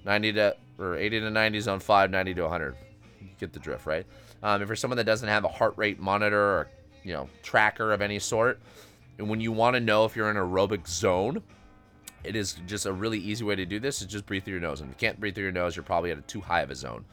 90 0.06 0.34
to, 0.34 0.56
or 0.78 0.98
80 0.98 1.20
to 1.22 1.30
90. 1.30 1.60
Zone 1.62 1.80
5, 1.80 2.12
90 2.12 2.34
to 2.34 2.42
100. 2.42 2.76
You 3.22 3.28
get 3.40 3.54
the 3.54 3.60
drift, 3.60 3.86
right? 3.86 4.06
Um, 4.44 4.62
if 4.62 4.68
you're 4.68 4.76
someone 4.76 4.98
that 4.98 5.06
doesn't 5.06 5.30
have 5.30 5.46
a 5.46 5.50
heart 5.50 5.74
rate 5.78 6.00
monitor 6.00 6.40
or, 6.40 6.70
you 7.04 7.14
know, 7.14 7.30
tracker 7.44 7.94
of 7.94 8.02
any 8.02 8.20
sort, 8.20 8.60
and 9.18 9.30
when 9.30 9.40
you 9.40 9.52
want 9.52 9.76
to 9.76 9.80
know 9.80 10.06
if 10.06 10.16
you're 10.16 10.30
in 10.30 10.38
an 10.38 10.44
aerobic 10.44 10.88
zone, 10.88 11.42
it 12.24 12.36
is 12.36 12.54
just 12.68 12.86
a 12.86 12.92
really 12.92 13.20
easy 13.20 13.44
way 13.44 13.56
to 13.56 13.66
do 13.66 13.80
this 13.80 14.02
is 14.02 14.08
just 14.08 14.26
breathe 14.26 14.44
through 14.44 14.54
your 14.54 14.62
nose. 14.62 14.82
And 14.82 14.90
if 14.90 14.96
you 14.96 15.08
can't 15.08 15.20
breathe 15.20 15.36
through 15.36 15.46
your 15.46 15.54
nose, 15.54 15.76
you're 15.76 15.84
probably 15.84 16.12
at 16.12 16.18
a 16.18 16.22
too 16.22 16.42
high 16.42 16.62
of 16.62 16.72
a 16.72 16.76
zone. 16.76 17.06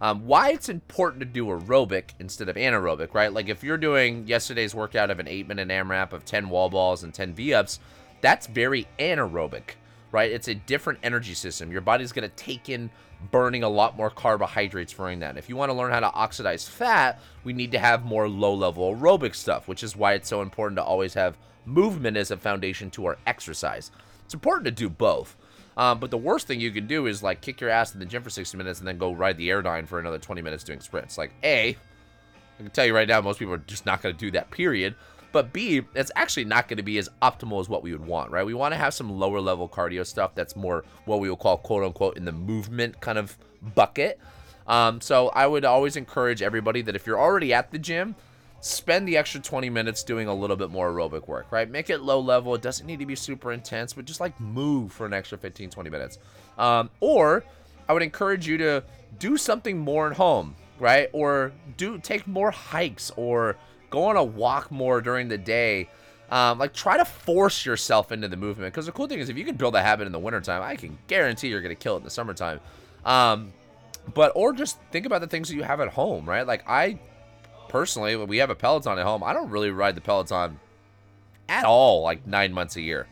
Um, 0.00 0.26
why 0.26 0.50
it's 0.50 0.70
important 0.70 1.20
to 1.20 1.26
do 1.26 1.46
aerobic 1.46 2.10
instead 2.18 2.48
of 2.48 2.56
anaerobic, 2.56 3.12
right? 3.12 3.32
Like 3.32 3.48
if 3.48 3.62
you're 3.62 3.76
doing 3.76 4.26
yesterday's 4.26 4.74
workout 4.74 5.10
of 5.10 5.18
an 5.18 5.28
eight 5.28 5.46
minute 5.46 5.68
AMRAP 5.68 6.12
of 6.12 6.24
10 6.24 6.48
wall 6.48 6.70
balls 6.70 7.02
and 7.02 7.12
10 7.12 7.34
V 7.34 7.52
ups, 7.52 7.80
that's 8.22 8.46
very 8.46 8.88
anaerobic, 8.98 9.74
right? 10.10 10.30
It's 10.30 10.48
a 10.48 10.54
different 10.54 11.00
energy 11.02 11.34
system. 11.34 11.70
Your 11.70 11.82
body's 11.82 12.12
going 12.12 12.28
to 12.28 12.34
take 12.34 12.70
in 12.70 12.90
burning 13.30 13.62
a 13.62 13.68
lot 13.68 13.96
more 13.96 14.08
carbohydrates 14.08 14.94
during 14.94 15.20
that. 15.20 15.36
If 15.36 15.50
you 15.50 15.56
want 15.56 15.70
to 15.70 15.76
learn 15.76 15.92
how 15.92 16.00
to 16.00 16.12
oxidize 16.12 16.66
fat, 16.66 17.20
we 17.44 17.52
need 17.52 17.72
to 17.72 17.78
have 17.78 18.04
more 18.04 18.26
low 18.26 18.54
level 18.54 18.94
aerobic 18.94 19.34
stuff, 19.34 19.68
which 19.68 19.82
is 19.82 19.94
why 19.94 20.14
it's 20.14 20.28
so 20.28 20.40
important 20.40 20.78
to 20.78 20.84
always 20.84 21.12
have 21.12 21.36
movement 21.66 22.16
as 22.16 22.30
a 22.30 22.38
foundation 22.38 22.90
to 22.92 23.04
our 23.04 23.18
exercise. 23.26 23.90
It's 24.24 24.32
important 24.32 24.64
to 24.64 24.70
do 24.70 24.88
both. 24.88 25.36
Um, 25.76 26.00
but 26.00 26.10
the 26.10 26.18
worst 26.18 26.46
thing 26.46 26.60
you 26.60 26.70
can 26.70 26.86
do 26.86 27.06
is 27.06 27.22
like 27.22 27.40
kick 27.40 27.60
your 27.60 27.70
ass 27.70 27.94
in 27.94 28.00
the 28.00 28.06
gym 28.06 28.22
for 28.22 28.30
60 28.30 28.56
minutes 28.56 28.80
and 28.80 28.88
then 28.88 28.98
go 28.98 29.12
ride 29.12 29.36
the 29.36 29.48
airdyne 29.48 29.86
for 29.86 29.98
another 29.98 30.18
20 30.18 30.42
minutes 30.42 30.64
doing 30.64 30.80
sprints. 30.80 31.16
Like, 31.16 31.32
A, 31.42 31.70
I 32.58 32.62
can 32.62 32.70
tell 32.70 32.84
you 32.84 32.94
right 32.94 33.08
now, 33.08 33.20
most 33.20 33.38
people 33.38 33.54
are 33.54 33.58
just 33.58 33.86
not 33.86 34.02
going 34.02 34.14
to 34.14 34.18
do 34.18 34.30
that, 34.32 34.50
period. 34.50 34.94
But 35.32 35.52
B, 35.52 35.82
it's 35.94 36.10
actually 36.16 36.44
not 36.44 36.68
going 36.68 36.78
to 36.78 36.82
be 36.82 36.98
as 36.98 37.08
optimal 37.22 37.60
as 37.60 37.68
what 37.68 37.82
we 37.82 37.92
would 37.92 38.04
want, 38.04 38.30
right? 38.32 38.44
We 38.44 38.54
want 38.54 38.74
to 38.74 38.78
have 38.78 38.92
some 38.92 39.18
lower 39.18 39.40
level 39.40 39.68
cardio 39.68 40.04
stuff 40.04 40.34
that's 40.34 40.56
more 40.56 40.84
what 41.04 41.20
we 41.20 41.28
will 41.28 41.36
call 41.36 41.56
quote 41.56 41.84
unquote 41.84 42.16
in 42.16 42.24
the 42.24 42.32
movement 42.32 43.00
kind 43.00 43.16
of 43.16 43.38
bucket. 43.74 44.18
Um, 44.66 45.00
so 45.00 45.28
I 45.28 45.46
would 45.46 45.64
always 45.64 45.96
encourage 45.96 46.42
everybody 46.42 46.82
that 46.82 46.96
if 46.96 47.06
you're 47.06 47.18
already 47.18 47.52
at 47.54 47.70
the 47.70 47.78
gym, 47.78 48.16
spend 48.60 49.08
the 49.08 49.16
extra 49.16 49.40
20 49.40 49.70
minutes 49.70 50.02
doing 50.02 50.28
a 50.28 50.34
little 50.34 50.56
bit 50.56 50.70
more 50.70 50.90
aerobic 50.90 51.26
work, 51.26 51.50
right? 51.50 51.68
Make 51.68 51.88
it 51.88 52.00
low 52.00 52.20
level. 52.20 52.54
It 52.54 52.62
doesn't 52.62 52.86
need 52.86 52.98
to 52.98 53.06
be 53.06 53.16
super 53.16 53.52
intense, 53.52 53.94
but 53.94 54.04
just 54.04 54.20
like 54.20 54.38
move 54.38 54.92
for 54.92 55.06
an 55.06 55.14
extra 55.14 55.38
15, 55.38 55.70
20 55.70 55.90
minutes. 55.90 56.18
Um, 56.58 56.90
or 57.00 57.42
I 57.88 57.94
would 57.94 58.02
encourage 58.02 58.46
you 58.46 58.58
to 58.58 58.84
do 59.18 59.36
something 59.36 59.78
more 59.78 60.10
at 60.10 60.16
home, 60.16 60.54
right? 60.78 61.08
Or 61.12 61.52
do 61.78 61.98
take 61.98 62.26
more 62.26 62.50
hikes 62.50 63.10
or 63.16 63.56
go 63.88 64.04
on 64.04 64.16
a 64.16 64.24
walk 64.24 64.70
more 64.70 65.00
during 65.00 65.28
the 65.28 65.38
day. 65.38 65.88
Um, 66.30 66.58
like 66.58 66.72
try 66.72 66.96
to 66.96 67.04
force 67.04 67.66
yourself 67.66 68.12
into 68.12 68.28
the 68.28 68.36
movement 68.36 68.72
because 68.72 68.86
the 68.86 68.92
cool 68.92 69.08
thing 69.08 69.18
is 69.18 69.28
if 69.28 69.36
you 69.36 69.44
can 69.44 69.56
build 69.56 69.74
a 69.74 69.82
habit 69.82 70.06
in 70.06 70.12
the 70.12 70.18
wintertime, 70.18 70.62
I 70.62 70.76
can 70.76 70.96
guarantee 71.08 71.48
you're 71.48 71.62
gonna 71.62 71.74
kill 71.74 71.94
it 71.94 71.98
in 71.98 72.04
the 72.04 72.10
summertime. 72.10 72.60
Um, 73.04 73.52
but 74.14 74.32
or 74.36 74.52
just 74.52 74.78
think 74.92 75.06
about 75.06 75.22
the 75.22 75.26
things 75.26 75.48
that 75.48 75.56
you 75.56 75.64
have 75.64 75.80
at 75.80 75.88
home, 75.88 76.28
right? 76.28 76.46
Like 76.46 76.68
I 76.68 77.00
personally, 77.70 78.16
we 78.16 78.38
have 78.38 78.50
a 78.50 78.54
Peloton 78.54 78.98
at 78.98 79.04
home. 79.04 79.22
I 79.22 79.32
don't 79.32 79.48
really 79.48 79.70
ride 79.70 79.94
the 79.94 80.00
Peloton 80.00 80.58
at 81.48 81.64
all, 81.64 82.02
like 82.02 82.26
nine 82.26 82.52
months 82.52 82.76
a 82.76 82.80
year. 82.80 83.06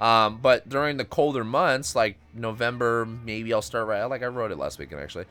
Um, 0.00 0.38
but 0.40 0.68
during 0.68 0.96
the 0.96 1.04
colder 1.04 1.42
months, 1.44 1.96
like 1.96 2.16
November, 2.32 3.04
maybe 3.04 3.52
I'll 3.52 3.62
start 3.62 3.88
right. 3.88 4.04
Like 4.04 4.22
I 4.22 4.26
rode 4.26 4.52
it 4.52 4.58
last 4.58 4.78
weekend 4.78 5.00
actually. 5.00 5.24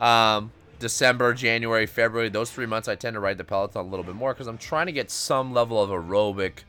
Um, 0.00 0.50
December, 0.78 1.34
January, 1.34 1.86
February, 1.86 2.28
those 2.28 2.50
three 2.50 2.66
months, 2.66 2.88
I 2.88 2.94
tend 2.94 3.14
to 3.14 3.20
ride 3.20 3.38
the 3.38 3.44
Peloton 3.44 3.86
a 3.86 3.88
little 3.88 4.04
bit 4.04 4.14
more 4.14 4.32
because 4.32 4.46
I'm 4.46 4.58
trying 4.58 4.86
to 4.86 4.92
get 4.92 5.10
some 5.10 5.52
level 5.52 5.80
of 5.80 5.90
aerobic 5.90 6.60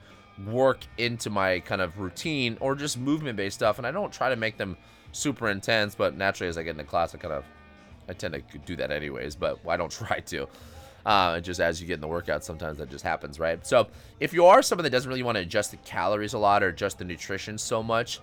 work 0.48 0.80
into 0.98 1.30
my 1.30 1.60
kind 1.60 1.82
of 1.82 1.98
routine 1.98 2.58
or 2.60 2.76
just 2.76 2.98
movement 2.98 3.38
based 3.38 3.56
stuff. 3.56 3.78
And 3.78 3.88
I 3.88 3.92
don't 3.92 4.12
try 4.12 4.30
to 4.30 4.36
make 4.36 4.58
them 4.58 4.78
super 5.14 5.50
intense, 5.50 5.96
but 5.96 6.18
naturally, 6.18 6.50
as 6.50 6.58
I 6.58 6.64
get 6.64 6.72
into 6.72 6.84
class, 6.84 7.16
I 7.16 7.20
kind 7.20 7.34
of 7.34 7.46
I 8.10 8.14
tend 8.14 8.34
to 8.34 8.58
do 8.60 8.76
that 8.76 8.92
anyways, 8.92 9.36
but 9.36 9.60
I 9.68 9.78
don't 9.78 9.92
try 10.04 10.20
to. 10.20 10.48
Uh, 11.06 11.40
just 11.42 11.60
as 11.60 11.82
you 11.82 11.88
get 11.88 11.96
in 11.96 12.02
the 12.02 12.08
workout, 12.08 12.44
sometimes 12.46 12.78
that 12.78 12.90
just 12.90 13.04
happens, 13.04 13.40
right? 13.40 13.66
So 13.68 13.88
if 14.22 14.34
you 14.34 14.46
are 14.46 14.62
someone 14.62 14.84
that 14.84 14.90
doesn't 14.90 15.10
really 15.10 15.24
want 15.24 15.36
to 15.36 15.42
adjust 15.42 15.72
the 15.72 15.78
calories 15.78 16.34
a 16.34 16.38
lot 16.38 16.64
or 16.64 16.70
adjust 16.70 16.98
the 16.98 17.04
nutrition 17.04 17.58
so 17.58 17.84
much, 17.84 18.22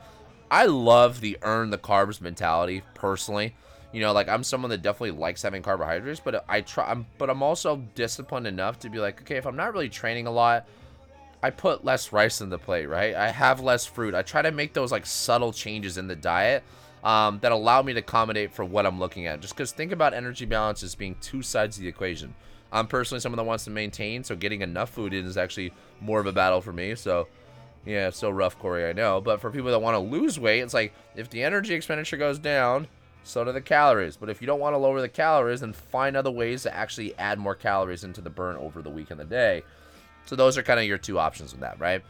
I 0.51 0.67
love 0.67 1.21
the 1.21 1.37
earn 1.43 1.71
the 1.71 1.79
carbs 1.79 2.21
mentality 2.21 2.83
personally. 2.95 3.55
You 3.93 4.01
know, 4.01 4.13
like 4.13 4.29
I'm 4.29 4.45
someone 4.45 4.71
that 4.71 4.83
definitely 4.83 5.19
likes 5.19 5.43
having 5.43 5.63
carbohydrates, 5.63 6.21
but 6.21 6.45
I 6.49 6.63
try. 6.63 6.91
I'm, 6.91 7.07
but 7.19 7.29
I'm 7.29 7.43
also 7.43 7.77
disciplined 7.95 8.47
enough 8.47 8.79
to 8.81 8.89
be 8.89 8.99
like, 8.99 9.21
okay, 9.23 9.37
if 9.37 9.47
I'm 9.47 9.57
not 9.57 9.73
really 9.73 9.89
training 9.89 10.27
a 10.27 10.31
lot, 10.31 10.67
I 11.43 11.51
put 11.51 11.85
less 11.85 12.13
rice 12.13 12.41
in 12.41 12.51
the 12.51 12.59
plate, 12.59 12.87
right? 12.87 13.15
I 13.15 13.31
have 13.31 13.61
less 13.61 13.87
fruit. 13.87 14.15
I 14.15 14.23
try 14.23 14.43
to 14.43 14.53
make 14.53 14.73
those 14.73 14.93
like 14.93 15.07
subtle 15.07 15.53
changes 15.53 15.99
in 15.99 16.07
the 16.07 16.17
diet 16.17 16.63
um, 17.03 17.39
that 17.41 17.53
allow 17.53 17.83
me 17.83 17.93
to 17.95 18.01
accommodate 18.01 18.53
for 18.53 18.65
what 18.65 18.87
I'm 18.87 18.99
looking 18.99 19.27
at. 19.27 19.41
Just 19.41 19.55
because 19.55 19.73
think 19.73 19.93
about 19.93 20.15
energy 20.15 20.45
balance 20.45 20.83
as 20.83 20.95
being 20.95 21.17
two 21.21 21.43
sides 21.43 21.77
of 21.77 21.83
the 21.83 21.89
equation. 21.89 22.35
I'm 22.73 22.87
personally 22.87 23.21
someone 23.21 23.39
that 23.39 23.45
wants 23.45 23.65
to 23.65 23.71
maintain, 23.71 24.25
so 24.25 24.37
getting 24.37 24.63
enough 24.63 24.91
food 24.91 25.13
in 25.13 25.25
is 25.25 25.37
actually 25.37 25.73
more 26.01 26.21
of 26.21 26.27
a 26.27 26.33
battle 26.33 26.61
for 26.61 26.73
me. 26.73 26.95
So, 26.95 27.29
yeah, 27.85 28.09
it's 28.09 28.19
so 28.19 28.31
rough, 28.31 28.59
Corey, 28.59 28.89
I 28.89 28.93
know. 28.93 29.21
But 29.21 29.41
for 29.41 29.51
people 29.51 29.71
that 29.71 29.83
want 29.83 29.95
to 29.95 29.99
lose 29.99 30.39
weight, 30.39 30.61
it's 30.61 30.75
like 30.75 30.93
if 31.17 31.31
the 31.31 31.43
energy 31.43 31.75
expenditure 31.75 32.17
goes 32.17 32.39
down, 32.39 32.87
so 33.23 33.45
do 33.45 33.53
the 33.53 33.61
calories. 33.61 34.17
But 34.17 34.31
if 34.31 34.41
you 34.41 34.47
don't 34.47 34.61
want 34.61 34.75
to 34.75 34.79
lower 34.79 35.01
the 35.01 35.09
calories, 35.09 35.61
then 35.61 35.73
find 35.73 36.17
other 36.17 36.31
ways 36.31 36.63
to 36.63 36.75
actually 36.75 37.17
add 37.19 37.39
more 37.39 37.55
calories 37.55 38.05
into 38.05 38.21
the 38.21 38.31
burn 38.31 38.57
over 38.57 38.83
the 38.83 38.91
week 38.91 39.11
and 39.11 39.21
the 39.21 39.25
day. 39.25 39.63
So 40.27 40.37
those 40.37 40.57
are 40.57 40.63
kind 40.63 40.79
of 40.79 40.87
your 40.87 40.99
two 40.99 41.19
options 41.19 41.53
with 41.53 41.61
that, 41.61 41.81
right? 41.81 42.03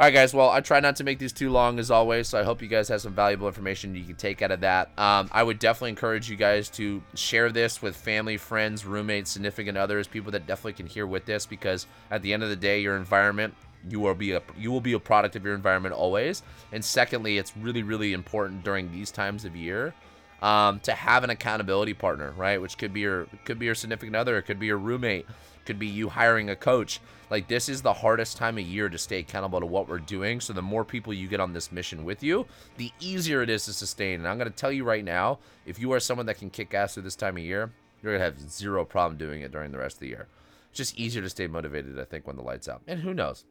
All 0.00 0.06
right, 0.06 0.14
guys. 0.14 0.32
Well, 0.32 0.48
I 0.48 0.60
try 0.60 0.78
not 0.78 0.94
to 0.96 1.04
make 1.04 1.18
these 1.18 1.32
too 1.32 1.50
long 1.50 1.80
as 1.80 1.90
always, 1.90 2.28
so 2.28 2.38
I 2.38 2.44
hope 2.44 2.62
you 2.62 2.68
guys 2.68 2.86
have 2.86 3.00
some 3.00 3.14
valuable 3.14 3.48
information 3.48 3.96
you 3.96 4.04
can 4.04 4.14
take 4.14 4.42
out 4.42 4.52
of 4.52 4.60
that. 4.60 4.96
Um, 4.96 5.28
I 5.32 5.42
would 5.42 5.58
definitely 5.58 5.90
encourage 5.90 6.30
you 6.30 6.36
guys 6.36 6.68
to 6.70 7.02
share 7.16 7.50
this 7.50 7.82
with 7.82 7.96
family, 7.96 8.36
friends, 8.36 8.86
roommates, 8.86 9.28
significant 9.28 9.76
others, 9.76 10.06
people 10.06 10.30
that 10.30 10.46
definitely 10.46 10.74
can 10.74 10.86
hear 10.86 11.04
with 11.04 11.24
this, 11.24 11.46
because 11.46 11.88
at 12.12 12.22
the 12.22 12.32
end 12.32 12.44
of 12.44 12.48
the 12.48 12.54
day, 12.54 12.80
your 12.80 12.96
environment 12.96 13.54
you 13.88 14.00
will 14.00 14.14
be 14.14 14.32
a 14.32 14.42
you 14.56 14.70
will 14.70 14.80
be 14.80 14.92
a 14.92 14.98
product 14.98 15.34
of 15.34 15.44
your 15.44 15.54
environment 15.54 15.94
always. 15.94 16.42
And 16.70 16.84
secondly, 16.84 17.38
it's 17.38 17.56
really 17.56 17.82
really 17.82 18.12
important 18.12 18.62
during 18.62 18.92
these 18.92 19.10
times 19.10 19.44
of 19.44 19.56
year 19.56 19.94
um, 20.42 20.80
to 20.80 20.92
have 20.92 21.24
an 21.24 21.30
accountability 21.30 21.94
partner, 21.94 22.32
right? 22.36 22.60
Which 22.60 22.78
could 22.78 22.92
be 22.92 23.00
your 23.00 23.26
could 23.44 23.58
be 23.58 23.66
your 23.66 23.74
significant 23.74 24.16
other, 24.16 24.38
it 24.38 24.42
could 24.42 24.58
be 24.58 24.66
your 24.66 24.78
roommate, 24.78 25.26
could 25.64 25.78
be 25.78 25.86
you 25.86 26.08
hiring 26.08 26.50
a 26.50 26.56
coach. 26.56 27.00
Like 27.30 27.48
this 27.48 27.68
is 27.68 27.82
the 27.82 27.92
hardest 27.92 28.36
time 28.38 28.56
of 28.56 28.64
year 28.64 28.88
to 28.88 28.96
stay 28.96 29.18
accountable 29.18 29.60
to 29.60 29.66
what 29.66 29.88
we're 29.88 29.98
doing. 29.98 30.40
So 30.40 30.52
the 30.52 30.62
more 30.62 30.84
people 30.84 31.12
you 31.12 31.28
get 31.28 31.40
on 31.40 31.52
this 31.52 31.70
mission 31.70 32.04
with 32.04 32.22
you, 32.22 32.46
the 32.78 32.90
easier 33.00 33.42
it 33.42 33.50
is 33.50 33.66
to 33.66 33.72
sustain. 33.72 34.20
And 34.20 34.28
I'm 34.28 34.38
going 34.38 34.50
to 34.50 34.56
tell 34.56 34.72
you 34.72 34.84
right 34.84 35.04
now, 35.04 35.40
if 35.66 35.78
you 35.78 35.92
are 35.92 36.00
someone 36.00 36.26
that 36.26 36.38
can 36.38 36.48
kick 36.48 36.72
ass 36.72 36.94
through 36.94 37.02
this 37.02 37.16
time 37.16 37.36
of 37.36 37.42
year, 37.42 37.70
you're 38.02 38.16
going 38.16 38.20
to 38.20 38.24
have 38.24 38.50
zero 38.50 38.84
problem 38.84 39.18
doing 39.18 39.42
it 39.42 39.52
during 39.52 39.72
the 39.72 39.78
rest 39.78 39.96
of 39.96 40.00
the 40.00 40.08
year. 40.08 40.28
It's 40.70 40.78
just 40.78 40.98
easier 40.98 41.20
to 41.20 41.28
stay 41.28 41.46
motivated, 41.48 41.98
I 41.98 42.04
think, 42.04 42.26
when 42.26 42.36
the 42.36 42.42
light's 42.42 42.68
out. 42.68 42.80
And 42.86 43.00
who 43.00 43.12
knows? 43.12 43.44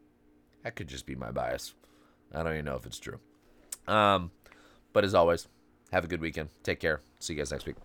That 0.63 0.75
could 0.75 0.87
just 0.87 1.05
be 1.05 1.15
my 1.15 1.31
bias. 1.31 1.75
I 2.33 2.41
don't 2.41 2.53
even 2.53 2.65
know 2.65 2.77
if 2.77 2.85
it's 2.85 2.99
true. 2.99 3.19
Um, 3.87 4.31
But 4.93 5.03
as 5.03 5.13
always, 5.13 5.47
have 5.91 6.03
a 6.03 6.07
good 6.07 6.21
weekend. 6.21 6.49
Take 6.63 6.79
care. 6.79 7.01
See 7.19 7.33
you 7.33 7.39
guys 7.39 7.51
next 7.51 7.65
week. 7.65 7.75